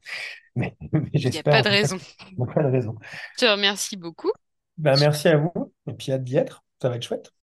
mais, 0.55 0.75
mais 0.93 1.09
Il 1.25 1.31
n'y 1.31 1.39
a 1.39 1.43
j'espère. 1.43 1.43
pas 1.43 1.61
de 1.61 1.69
raison. 1.69 1.97
il 2.31 2.37
n'y 2.37 2.43
a 2.43 2.53
pas 2.53 2.63
de 2.63 2.69
raison. 2.69 2.95
Je 3.37 3.45
te 3.45 3.51
remercie 3.51 3.95
beaucoup. 3.97 4.31
Ben, 4.77 4.97
merci 4.97 5.27
à 5.29 5.37
vous, 5.37 5.51
et 5.87 5.93
puis 5.93 6.11
hâte 6.11 6.23
d'y 6.23 6.37
être. 6.37 6.63
Ça 6.81 6.89
va 6.89 6.95
être 6.97 7.03
chouette. 7.03 7.33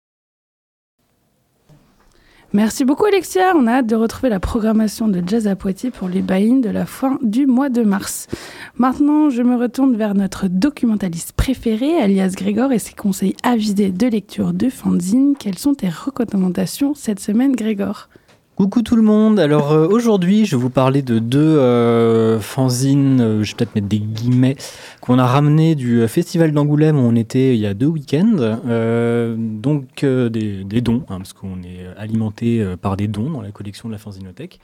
Merci 2.53 2.83
beaucoup 2.83 3.05
Alexia, 3.05 3.53
on 3.55 3.65
a 3.65 3.75
hâte 3.75 3.87
de 3.87 3.95
retrouver 3.95 4.27
la 4.27 4.41
programmation 4.41 5.07
de 5.07 5.23
Jazz 5.25 5.47
à 5.47 5.55
Poitiers 5.55 5.89
pour 5.89 6.09
les 6.09 6.21
buy 6.21 6.59
de 6.59 6.69
la 6.69 6.85
fin 6.85 7.17
du 7.21 7.45
mois 7.45 7.69
de 7.69 7.81
mars. 7.81 8.27
Maintenant, 8.75 9.29
je 9.29 9.41
me 9.41 9.55
retourne 9.55 9.95
vers 9.95 10.15
notre 10.15 10.47
documentaliste 10.49 11.31
préféré, 11.31 12.01
alias 12.01 12.33
Grégor, 12.35 12.73
et 12.73 12.79
ses 12.79 12.93
conseils 12.93 13.37
avisés 13.43 13.91
de 13.91 14.07
lecture 14.07 14.51
de 14.51 14.69
fanzine. 14.69 15.35
Quelles 15.39 15.59
sont 15.59 15.75
tes 15.75 15.87
recommandations 15.87 16.93
cette 16.93 17.21
semaine, 17.21 17.55
Grégor? 17.55 18.09
Coucou 18.55 18.83
tout 18.83 18.95
le 18.95 19.01
monde. 19.01 19.39
Alors 19.39 19.71
euh, 19.71 19.87
aujourd'hui, 19.87 20.45
je 20.45 20.55
vais 20.55 20.61
vous 20.61 20.69
parler 20.69 21.01
de 21.01 21.19
deux 21.19 21.39
euh, 21.39 22.39
fanzines, 22.39 23.19
euh, 23.21 23.43
je 23.43 23.51
vais 23.51 23.57
peut-être 23.57 23.75
mettre 23.75 23.87
des 23.87 23.99
guillemets, 23.99 24.55
qu'on 24.99 25.17
a 25.17 25.25
ramené 25.25 25.73
du 25.73 26.01
euh, 26.01 26.07
festival 26.07 26.51
d'Angoulême 26.51 26.97
où 26.97 27.01
on 27.01 27.15
était 27.15 27.55
il 27.55 27.59
y 27.59 27.65
a 27.65 27.73
deux 27.73 27.87
week-ends. 27.87 28.35
Euh, 28.39 29.35
donc 29.37 30.03
euh, 30.03 30.29
des, 30.29 30.63
des 30.63 30.81
dons, 30.81 31.03
hein, 31.09 31.17
parce 31.17 31.33
qu'on 31.33 31.63
est 31.63 31.87
alimenté 31.97 32.63
par 32.81 32.97
des 32.97 33.07
dons 33.07 33.31
dans 33.31 33.41
la 33.41 33.51
collection 33.51 33.87
de 33.87 33.93
la 33.93 33.97
fanzinothèque. 33.97 34.59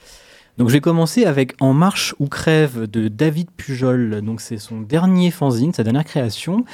Donc 0.58 0.70
je 0.70 0.74
vais 0.74 0.82
commencer 0.82 1.26
avec 1.26 1.54
En 1.60 1.74
marche 1.74 2.16
ou 2.20 2.26
crève 2.26 2.90
de 2.90 3.10
David 3.10 3.52
Pujol. 3.52 4.22
Donc 4.24 4.42
c'est 4.42 4.58
son 4.58 4.82
dernier 4.82 5.30
fanzine, 5.30 5.72
sa 5.72 5.84
dernière 5.84 6.04
création. 6.04 6.66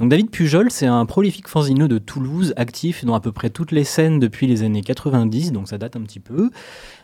Donc 0.00 0.08
David 0.08 0.30
Pujol, 0.30 0.70
c'est 0.70 0.86
un 0.86 1.04
prolifique 1.04 1.48
fanzineux 1.48 1.88
de 1.88 1.98
Toulouse, 1.98 2.54
actif 2.56 3.04
dans 3.04 3.14
à 3.14 3.20
peu 3.20 3.32
près 3.32 3.50
toutes 3.50 3.72
les 3.72 3.84
scènes 3.84 4.18
depuis 4.20 4.46
les 4.46 4.62
années 4.62 4.82
90, 4.82 5.52
donc 5.52 5.68
ça 5.68 5.78
date 5.78 5.96
un 5.96 6.02
petit 6.02 6.20
peu. 6.20 6.50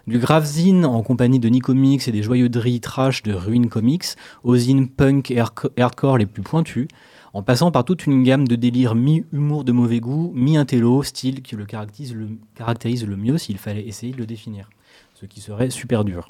Du 0.07 0.19
Gravezine 0.19 0.85
en 0.85 1.03
compagnie 1.03 1.39
de 1.39 1.49
Nicomics 1.49 2.07
et 2.09 2.13
des 2.13 2.23
joyeuderies 2.23 2.81
trash 2.81 3.23
de 3.23 3.33
Ruin 3.33 3.67
Comics, 3.69 4.05
aux 4.43 4.57
zines 4.57 4.89
punk 4.89 5.31
et 5.31 5.37
hardco- 5.37 5.71
hardcore 5.79 6.19
les 6.19 6.27
plus 6.27 6.43
pointus, 6.43 6.89
en 7.33 7.43
passant 7.43 7.71
par 7.71 7.85
toute 7.85 8.07
une 8.07 8.23
gamme 8.23 8.47
de 8.47 8.57
délires 8.57 8.95
mi-humour 8.95 9.65
de 9.65 9.73
mauvais 9.73 10.01
goût, 10.01 10.31
mi-intello, 10.35 11.03
style 11.03 11.41
qui 11.41 11.57
le 11.57 11.65
le, 11.65 12.29
caractérise 12.55 13.07
le 13.07 13.17
mieux 13.17 13.39
s'il 13.39 13.57
fallait 13.57 13.87
essayer 13.87 14.13
de 14.13 14.19
le 14.19 14.27
définir, 14.27 14.69
ce 15.23 15.27
qui 15.27 15.41
serait 15.41 15.71
super 15.71 16.05
dur. 16.05 16.27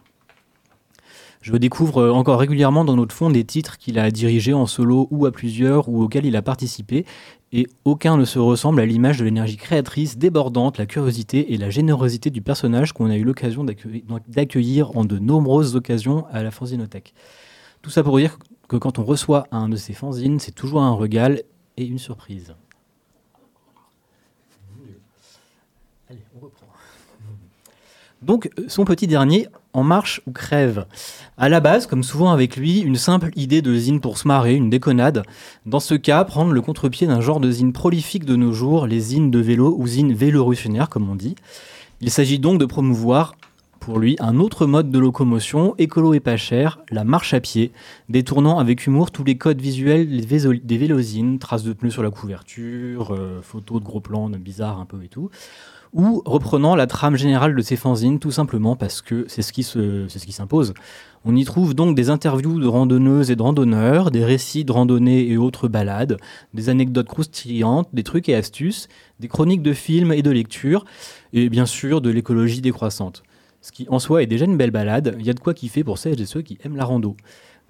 Je 1.41 1.57
découvre 1.57 2.03
euh, 2.03 2.13
encore 2.13 2.39
régulièrement 2.39 2.85
dans 2.85 2.95
notre 2.95 3.15
fond 3.15 3.31
des 3.31 3.43
titres 3.43 3.79
qu'il 3.79 3.99
a 3.99 4.11
dirigés 4.11 4.53
en 4.53 4.67
solo 4.67 5.09
ou 5.11 5.25
à 5.25 5.33
plusieurs 5.33 5.89
ou 5.89 6.03
auxquels 6.03 6.27
il 6.27 6.37
a 6.37 6.43
participé, 6.43 7.07
et 7.53 7.67
aucun 7.87 8.19
ne 8.19 8.27
se 8.27 8.39
ressemble 8.39 8.81
à 8.81 8.87
l'image 8.87 9.19
de 9.19 9.25
l'énergie 9.25 9.57
créatrice 9.57 10.19
débordante, 10.19 10.77
la 10.77 10.85
curiosité 10.85 11.55
et 11.55 11.57
la 11.57 11.71
générosité 11.71 12.29
du 12.29 12.43
personnage 12.43 12.93
qu'on 12.93 13.09
a 13.09 13.17
eu 13.17 13.25
l'occasion 13.25 13.65
d'accueillir- 13.65 14.95
en 14.95 15.07
de 15.07 15.19
nombreuses 15.19 15.75
occasions 15.75 16.27
à 16.31 16.43
la 16.43 16.51
fanzinothèque. 16.51 17.15
Tout 17.81 17.91
ça 17.91 18.03
pour 18.03 18.19
dire 18.19 18.39
que 18.69 18.77
quand 18.77 18.99
on 18.99 19.05
reçoit 19.05 19.47
un 19.53 19.71
de 19.71 19.77
ces 19.77 19.95
fanzines, 19.95 20.39
c'est 20.39 20.53
toujours 20.53 20.83
un 20.83 20.95
régal 20.95 21.43
et 21.79 21.87
une 21.87 21.99
surprise. 21.99 22.55
Allez, 26.11 26.21
on 26.37 26.45
reprend. 26.45 26.62
Donc, 28.23 28.51
son 28.69 28.85
petit 28.85 29.07
dernier, 29.07 29.49
En 29.75 29.85
marche 29.85 30.21
ou 30.27 30.33
crève. 30.33 30.85
À 31.39 31.49
la 31.49 31.61
base, 31.61 31.87
comme 31.87 32.03
souvent 32.03 32.31
avec 32.31 32.59
lui, 32.59 32.81
une 32.81 32.97
simple 32.97 33.31
idée 33.37 33.63
de 33.63 33.75
zine 33.75 34.03
pour 34.03 34.19
se 34.19 34.29
marrer, 34.29 34.55
une 34.55 34.69
déconnade. 34.69 35.23
Dans 35.65 35.81
ce 35.81 35.95
cas, 35.95 36.23
prendre 36.25 36.53
le 36.53 36.61
contre-pied 36.61 37.07
d'un 37.07 37.23
genre 37.23 37.41
de 37.41 37.51
zine 37.51 37.73
prolifique 37.73 38.27
de 38.27 38.37
nos 38.37 38.53
jours, 38.53 38.87
les 38.87 39.01
zines 39.01 39.31
de 39.31 39.39
vélo 39.39 39.75
ou 39.79 39.87
zines 39.87 40.13
vélorutionnaires, 40.13 40.91
comme 40.91 41.09
on 41.09 41.15
dit. 41.15 41.37
Il 42.03 42.11
s'agit 42.11 42.39
donc 42.39 42.61
de 42.61 42.67
promouvoir, 42.67 43.35
pour 43.81 43.99
lui, 43.99 44.17
un 44.21 44.39
autre 44.39 44.67
mode 44.67 44.91
de 44.91 44.99
locomotion, 44.99 45.75
écolo 45.79 46.13
et 46.13 46.21
pas 46.21 46.37
cher, 46.37 46.79
la 46.91 47.05
marche 47.05 47.33
à 47.33 47.41
pied, 47.41 47.73
détournant 48.11 48.59
avec 48.59 48.87
humour 48.87 49.11
tous 49.11 49.25
les 49.25 49.39
codes 49.39 49.61
visuels 49.61 50.07
des 50.27 50.77
vélosines, 50.77 51.39
traces 51.39 51.65
de 51.65 51.73
pneus 51.73 51.91
sur 51.91 52.03
la 52.03 52.11
couverture, 52.11 53.15
euh, 53.15 53.41
photos 53.43 53.81
de 53.81 53.87
gros 53.87 54.01
plans 54.01 54.29
bizarres 54.29 54.79
un 54.79 54.85
peu 54.85 55.03
et 55.03 55.09
tout 55.09 55.31
ou 55.93 56.23
reprenant 56.25 56.75
la 56.75 56.87
trame 56.87 57.17
générale 57.17 57.55
de 57.55 57.61
ces 57.63 57.77
fanzines 57.77 58.19
tout 58.19 58.31
simplement 58.31 58.77
parce 58.77 59.03
que 59.03 59.27
c'est 59.29 59.43
ce 59.43 59.53
qui 59.53 59.63
s'impose. 60.33 60.73
On 61.25 61.37
y 61.37 61.45
trouve 61.45 61.75
donc 61.75 61.95
des 61.95 62.11
interviews 62.11 62.59
de 62.59 62.67
randonneuses 62.67 63.31
et 63.31 63.37
de 63.37 63.43
randonneurs, 63.43 64.11
des 64.11 64.25
récits 64.25 64.65
de 64.65 64.73
randonnées 64.73 65.29
et 65.29 65.37
autres 65.37 65.69
balades, 65.69 66.17
des 66.55 66.69
anecdotes 66.69 67.07
croustillantes, 67.09 67.89
des 67.93 68.03
trucs 68.03 68.29
et 68.29 68.35
astuces, 68.35 68.89
des 69.21 69.29
chroniques 69.29 69.63
de 69.63 69.73
films 69.73 70.13
et 70.13 70.23
de 70.23 70.31
lectures, 70.31 70.85
et 71.33 71.49
bien 71.49 71.67
sûr 71.67 72.01
de 72.01 72.11
l'écologie 72.11 72.61
décroissante. 72.61 73.23
Ce 73.61 73.71
qui 73.71 73.87
en 73.89 74.01
soi 74.01 74.23
est 74.23 74.27
déjà 74.27 74.47
une 74.47 74.57
belle 74.57 74.73
balade, 74.73 75.15
il 75.21 75.27
y 75.27 75.31
a 75.31 75.35
de 75.35 75.41
quoi 75.41 75.55
kiffer 75.55 75.85
pour 75.85 75.99
celles 75.99 76.21
et 76.21 76.27
ceux 76.27 76.43
qui 76.43 76.59
aiment 76.65 76.77
la 76.77 76.85
rando. 76.85 77.17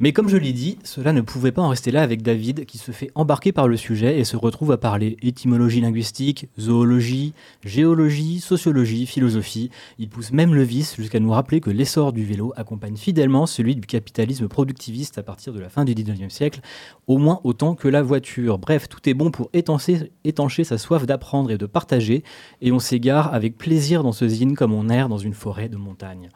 Mais 0.03 0.13
comme 0.13 0.29
je 0.29 0.37
l'ai 0.37 0.53
dit, 0.53 0.79
cela 0.83 1.13
ne 1.13 1.21
pouvait 1.21 1.53
pas 1.53 1.63
en 1.63 1.69
rester 1.69 1.93
là 1.93 2.03
avec 2.03 2.23
David 2.23 2.67
qui 2.67 2.77
se 2.77 2.91
fait 2.91 3.13
embarquer 3.15 3.53
par 3.53 3.69
le 3.69 3.77
sujet 3.77 4.19
et 4.19 4.25
se 4.25 4.37
retrouve 4.37 4.73
à 4.73 4.77
parler 4.77 5.17
étymologie 5.23 5.81
linguistique, 5.81 6.49
zoologie, 6.59 7.35
géologie, 7.65 8.41
sociologie, 8.41 9.07
philosophie. 9.07 9.71
Il 10.01 10.09
pousse 10.09 10.33
même 10.33 10.57
le 10.57 10.65
vice 10.65 10.97
jusqu'à 10.97 11.21
nous 11.21 11.31
rappeler 11.31 11.61
que 11.61 11.71
l'essor 11.71 12.13
du 12.13 12.25
vélo 12.25 12.53
accompagne 12.57 12.97
fidèlement 12.97 13.47
celui 13.47 13.77
du 13.77 13.87
capitalisme 13.87 14.49
productiviste 14.49 15.19
à 15.19 15.23
partir 15.23 15.53
de 15.53 15.61
la 15.61 15.69
fin 15.69 15.85
du 15.85 15.95
19e 15.95 16.31
siècle, 16.31 16.63
au 17.07 17.19
moins 17.19 17.41
autant 17.45 17.77
que 17.77 17.87
la 17.87 18.03
voiture. 18.03 18.59
Bref, 18.59 18.89
tout 18.89 19.09
est 19.09 19.15
bon 19.15 19.31
pour 19.31 19.51
étancher, 19.53 20.65
sa 20.65 20.79
soif 20.79 21.07
d'apprendre 21.07 21.53
et 21.53 21.59
de 21.59 21.67
partager, 21.67 22.25
et 22.61 22.73
on 22.73 22.81
s'égare 22.81 23.33
avec 23.33 23.57
plaisir 23.57 24.03
dans 24.03 24.11
ce 24.11 24.27
zine 24.27 24.57
comme 24.57 24.73
on 24.73 24.89
erre 24.89 25.09
dans 25.09 25.19
une 25.19 25.35
forêt 25.35 25.69
de 25.69 25.77
montagne. 25.77 26.29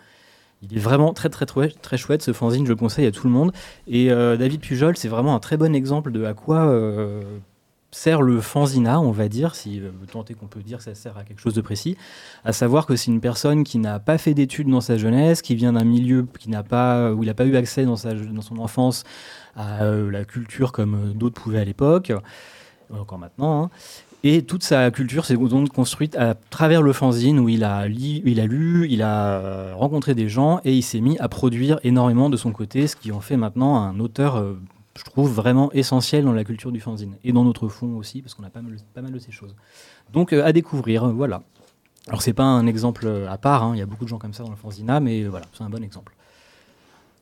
Il 0.63 0.77
est 0.77 0.81
vraiment 0.81 1.13
très 1.13 1.29
très 1.29 1.47
très, 1.47 1.69
très 1.69 1.97
chouette 1.97 2.23
ce 2.23 2.33
fanzine, 2.33 2.65
je 2.65 2.71
le 2.71 2.77
conseille 2.77 3.07
à 3.07 3.13
tout 3.13 3.27
le 3.27 3.33
monde. 3.33 3.53
Et 3.87 4.11
euh, 4.11 4.37
David 4.37 4.61
Pujol, 4.61 4.97
c'est 4.97 5.09
vraiment 5.09 5.35
un 5.35 5.39
très 5.41 5.57
bon 5.57 5.75
exemple 5.75 6.11
de 6.11 6.25
à 6.25 6.33
quoi 6.35 6.67
euh, 6.67 7.23
sert 7.93 8.23
le 8.23 8.41
fanzina, 8.41 9.01
on 9.01 9.11
va 9.11 9.29
dire, 9.29 9.55
si 9.55 9.81
euh, 9.81 9.91
tant 10.11 10.25
est 10.25 10.35
qu'on 10.35 10.47
peut 10.47 10.63
dire 10.63 10.79
que 10.79 10.85
ça 10.85 10.95
sert 10.95 11.17
à 11.19 11.25
quelque 11.25 11.41
chose 11.41 11.55
de 11.55 11.61
précis. 11.61 11.97
À 12.45 12.53
savoir 12.53 12.87
que 12.87 12.97
c'est 12.97 13.11
une 13.11 13.21
personne 13.21 13.65
qui 13.65 13.79
n'a 13.79 13.99
pas 14.01 14.19
fait 14.19 14.35
d'études 14.35 14.69
dans 14.69 14.81
sa 14.81 14.97
jeunesse, 14.97 15.43
qui 15.43 15.55
vient 15.55 15.75
d'un 15.75 15.85
milieu 15.85 16.27
qui 16.39 16.51
n'a 16.51 16.63
pas, 16.63 17.13
où 17.13 17.23
il 17.23 17.27
n'a 17.27 17.35
pas 17.35 17.45
eu 17.45 17.57
accès 17.57 17.85
dans, 17.85 17.97
sa, 17.97 18.15
dans 18.15 18.43
son 18.43 18.59
enfance 18.59 19.05
à 19.57 19.85
euh, 19.85 20.11
la 20.11 20.25
culture 20.25 20.73
comme 20.73 21.13
d'autres 21.15 21.41
pouvaient 21.41 21.61
à 21.61 21.65
l'époque, 21.65 22.13
encore 22.91 23.19
maintenant. 23.19 23.65
hein. 23.65 23.71
Et 24.29 24.43
toute 24.43 24.65
sa 24.65 24.91
culture 24.91 25.25
s'est 25.25 25.37
donc 25.37 25.69
construite 25.69 26.17
à 26.17 26.35
travers 26.35 26.83
le 26.83 26.93
fanzine 26.93 27.39
où 27.39 27.49
il 27.49 27.63
a, 27.63 27.87
lu, 27.87 28.89
il 28.91 29.03
a 29.03 29.39
euh, 29.39 29.73
rencontré 29.77 30.17
des 30.17 30.29
gens 30.29 30.61
et 30.65 30.75
il 30.75 30.83
s'est 30.83 31.01
mis 31.01 31.17
à 31.19 31.29
produire 31.29 31.79
énormément 31.85 32.29
de 32.29 32.37
son 32.37 32.51
côté, 32.51 32.89
ce 32.89 32.97
qui 32.97 33.13
en 33.13 33.21
fait 33.21 33.37
maintenant 33.37 33.77
un 33.77 34.01
auteur, 34.01 34.35
euh, 34.35 34.59
je 34.99 35.05
trouve, 35.05 35.33
vraiment 35.33 35.71
essentiel 35.75 36.25
dans 36.25 36.33
la 36.33 36.43
culture 36.43 36.73
du 36.73 36.81
fanzine. 36.81 37.15
Et 37.23 37.33
dans 37.33 37.45
notre 37.45 37.69
fond 37.69 37.95
aussi, 37.95 38.21
parce 38.21 38.35
qu'on 38.35 38.43
a 38.43 38.51
pas 38.51 38.63
mal, 38.63 39.13
de 39.13 39.19
ces 39.21 39.31
choses. 39.31 39.55
Donc 40.13 40.33
euh, 40.33 40.45
à 40.45 40.53
découvrir, 40.53 41.07
voilà. 41.07 41.45
Alors 42.09 42.21
c'est 42.21 42.33
pas 42.33 42.43
un 42.43 42.67
exemple 42.67 43.09
à 43.31 43.39
part, 43.39 43.63
hein, 43.63 43.77
il 43.77 43.79
y 43.79 43.83
a 43.83 43.87
beaucoup 43.87 44.07
de 44.07 44.09
gens 44.09 44.19
comme 44.19 44.33
ça 44.33 44.43
dans 44.43 44.51
le 44.51 44.57
fanzina, 44.57 44.99
mais 44.99 45.23
voilà, 45.23 45.47
c'est 45.53 45.63
un 45.63 45.71
bon 45.71 45.85
exemple. 45.85 46.16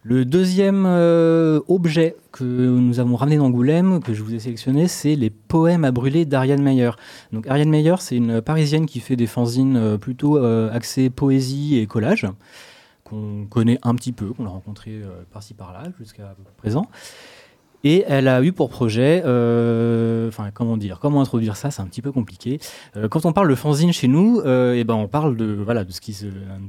Le 0.06 0.26
deuxième 0.26 0.84
euh, 0.84 1.60
objet 1.66 2.14
que 2.30 2.44
nous 2.44 3.00
avons 3.00 3.16
ramené 3.16 3.38
d'Angoulême, 3.38 4.02
que 4.02 4.12
je 4.12 4.22
vous 4.22 4.34
ai 4.34 4.38
sélectionné, 4.38 4.86
c'est 4.86 5.14
les 5.14 5.30
poèmes 5.30 5.82
à 5.82 5.92
brûler 5.92 6.26
d'Ariane 6.26 6.62
Meyer. 6.62 6.90
Donc 7.32 7.46
Ariane 7.46 7.70
Meyer, 7.70 7.94
c'est 8.00 8.16
une 8.16 8.42
Parisienne 8.42 8.84
qui 8.84 9.00
fait 9.00 9.16
des 9.16 9.26
fanzines 9.26 9.78
euh, 9.78 9.96
plutôt 9.96 10.36
euh, 10.36 10.70
axées 10.74 11.08
poésie 11.08 11.78
et 11.78 11.86
collage, 11.86 12.26
qu'on 13.02 13.46
connaît 13.48 13.78
un 13.82 13.94
petit 13.94 14.12
peu, 14.12 14.26
qu'on 14.34 14.44
a 14.44 14.50
rencontré 14.50 15.00
par-ci 15.32 15.54
par-là 15.54 15.84
jusqu'à 15.98 16.36
présent. 16.58 16.86
Et 17.86 18.02
elle 18.08 18.28
a 18.28 18.42
eu 18.42 18.52
pour 18.52 18.70
projet, 18.70 19.22
euh, 19.26 20.28
enfin 20.28 20.50
comment 20.54 20.78
dire, 20.78 20.98
comment 21.00 21.20
introduire 21.20 21.54
ça, 21.54 21.70
c'est 21.70 21.82
un 21.82 21.86
petit 21.86 22.00
peu 22.00 22.12
compliqué. 22.12 22.58
Euh, 22.96 23.08
quand 23.08 23.26
on 23.26 23.34
parle 23.34 23.50
de 23.50 23.54
fanzine 23.54 23.92
chez 23.92 24.08
nous, 24.08 24.40
euh, 24.40 24.72
et 24.72 24.84
ben 24.84 24.94
on 24.94 25.06
parle 25.06 25.36
de 25.36 25.44
voilà 25.44 25.84
de 25.84 25.92
ce 25.92 26.00
qui 26.00 26.16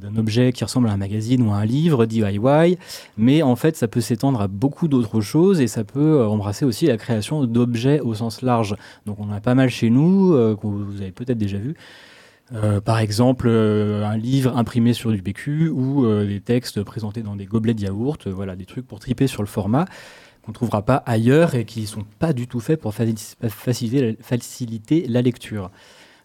d'un 0.01 0.15
objet 0.17 0.51
qui 0.51 0.65
ressemble 0.65 0.89
à 0.89 0.91
un 0.91 0.97
magazine 0.97 1.41
ou 1.41 1.53
à 1.53 1.55
un 1.55 1.65
livre 1.65 2.05
DIY, 2.05 2.77
mais 3.17 3.41
en 3.43 3.55
fait 3.55 3.77
ça 3.77 3.87
peut 3.87 4.01
s'étendre 4.01 4.41
à 4.41 4.49
beaucoup 4.49 4.89
d'autres 4.89 5.21
choses 5.21 5.61
et 5.61 5.67
ça 5.67 5.85
peut 5.85 6.25
embrasser 6.25 6.65
aussi 6.65 6.87
la 6.87 6.97
création 6.97 7.45
d'objets 7.45 8.01
au 8.01 8.13
sens 8.13 8.41
large. 8.41 8.75
Donc 9.05 9.17
on 9.21 9.31
a 9.31 9.39
pas 9.39 9.55
mal 9.55 9.69
chez 9.69 9.89
nous 9.89 10.31
que 10.31 10.67
vous 10.67 11.01
avez 11.01 11.11
peut-être 11.11 11.37
déjà 11.37 11.57
vu. 11.57 11.75
par 12.83 12.99
exemple, 12.99 13.47
un 13.47 14.17
livre 14.17 14.57
imprimé 14.57 14.91
sur 14.91 15.11
du 15.13 15.21
PQ 15.21 15.69
ou 15.69 16.05
des 16.25 16.41
textes 16.41 16.83
présentés 16.83 17.21
dans 17.21 17.37
des 17.37 17.45
gobelets 17.45 17.73
de 17.73 17.81
yaourt, 17.81 18.27
voilà, 18.27 18.57
des 18.57 18.65
trucs 18.65 18.85
pour 18.85 18.99
triper 18.99 19.27
sur 19.27 19.43
le 19.43 19.47
format 19.47 19.85
qu'on 20.45 20.51
ne 20.51 20.55
trouvera 20.55 20.83
pas 20.83 20.97
ailleurs 21.07 21.55
et 21.55 21.65
qui 21.65 21.81
ne 21.81 21.87
sont 21.87 22.05
pas 22.19 22.31
du 22.31 22.47
tout 22.47 22.59
faits 22.59 22.79
pour 22.79 22.93
faciliter, 22.93 25.07
la 25.07 25.23
lecture. 25.23 25.71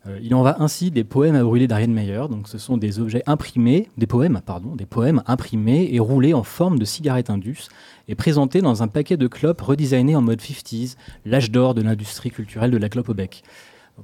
Euh, 0.07 0.19
il 0.23 0.35
en 0.35 0.43
va 0.43 0.57
ainsi 0.61 0.91
des 0.91 1.05
poèmes 1.05 1.35
à 1.35 1.43
brûler 1.43 1.67
d'Ariane 1.67 1.93
Meyer. 1.93 2.25
Donc, 2.31 2.49
ce 2.49 2.59
sont 2.59 2.77
des 2.77 3.01
objets 3.01 3.23
imprimés, 3.27 3.89
des 3.97 4.07
poèmes, 4.07 4.41
pardon, 4.45 4.77
des 4.77 4.87
poèmes 4.87 5.23
imprimés 5.27 5.89
et 5.93 6.01
roulés 6.01 6.35
en 6.35 6.43
forme 6.43 6.79
de 6.79 6.85
cigarette 6.85 7.31
indus 7.31 7.69
et 8.09 8.15
présentés 8.15 8.61
dans 8.61 8.83
un 8.83 8.89
paquet 8.89 9.17
de 9.17 9.27
clopes 9.27 9.61
redesigné 9.61 10.17
en 10.17 10.23
mode 10.23 10.41
50s, 10.41 10.97
l'âge 11.25 11.51
d'or 11.51 11.75
de 11.75 11.83
l'industrie 11.83 12.31
culturelle 12.31 12.71
de 12.71 12.79
la 12.79 12.89
clope 12.89 13.09
au 13.09 13.15
bec. 13.15 13.43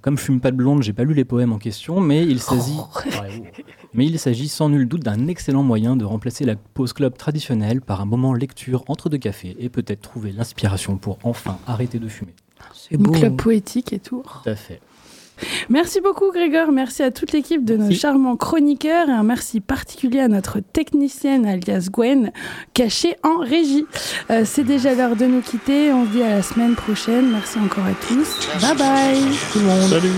Comme 0.02 0.18
je 0.18 0.22
fume 0.22 0.40
pas 0.40 0.50
de 0.50 0.56
blonde, 0.56 0.82
j'ai 0.82 0.92
pas 0.92 1.04
lu 1.04 1.14
les 1.14 1.24
poèmes 1.24 1.52
en 1.52 1.59
question, 1.59 2.00
mais 2.00 2.24
il 2.24 2.40
s'agit, 2.40 2.76
oh. 2.78 3.00
mais 3.94 4.06
il 4.06 4.18
s'agit 4.18 4.48
sans 4.48 4.68
nul 4.68 4.87
doute 4.87 5.02
d'un 5.02 5.26
excellent 5.26 5.62
moyen 5.62 5.96
de 5.96 6.04
remplacer 6.04 6.44
la 6.44 6.56
pause 6.56 6.92
club 6.92 7.16
traditionnelle 7.16 7.80
par 7.80 8.00
un 8.00 8.04
moment 8.04 8.35
lecture 8.35 8.85
entre 8.88 9.09
deux 9.09 9.18
cafés 9.18 9.56
et 9.59 9.68
peut-être 9.68 10.00
trouver 10.00 10.32
l'inspiration 10.32 10.96
pour 10.96 11.18
enfin 11.22 11.59
arrêter 11.66 11.98
de 11.98 12.09
fumer. 12.09 12.35
C'est 12.72 12.96
beau. 12.96 13.12
club 13.12 13.37
poétique 13.37 13.92
et 13.92 13.98
tout. 13.98 14.22
Tout 14.22 14.48
à 14.48 14.54
fait. 14.54 14.80
Merci 15.68 16.01
beaucoup 16.01 16.31
Grégor, 16.33 16.72
merci 16.72 17.03
à 17.03 17.11
toute 17.11 17.33
l'équipe 17.33 17.64
de 17.64 17.77
nos 17.77 17.90
charmants 17.90 18.37
chroniqueurs. 18.37 19.09
Et 19.09 19.12
un 19.12 19.22
merci 19.22 19.61
particulier 19.61 20.20
à 20.20 20.29
notre 20.29 20.61
technicienne 20.61 21.46
alias 21.46 21.88
Gwen, 21.90 22.33
cachée 22.75 23.16
en 23.22 23.38
régie. 23.38 23.87
Euh, 24.31 24.42
c'est 24.44 24.64
déjà 24.64 24.94
l'heure 24.94 25.16
de 25.16 25.27
nous 25.27 25.40
quitter, 25.40 25.92
on 25.92 26.07
se 26.07 26.11
dit 26.11 26.22
à 26.22 26.37
la 26.37 26.42
semaine 26.42 26.75
prochaine, 26.75 27.31
merci 27.31 27.59
encore 27.59 27.85
à 27.85 27.94
tous, 28.07 28.49
bye 28.61 28.77
bye. 28.77 29.20
Tout 29.53 29.59
le 29.59 29.64
monde. 29.64 29.90
Salut 29.90 30.12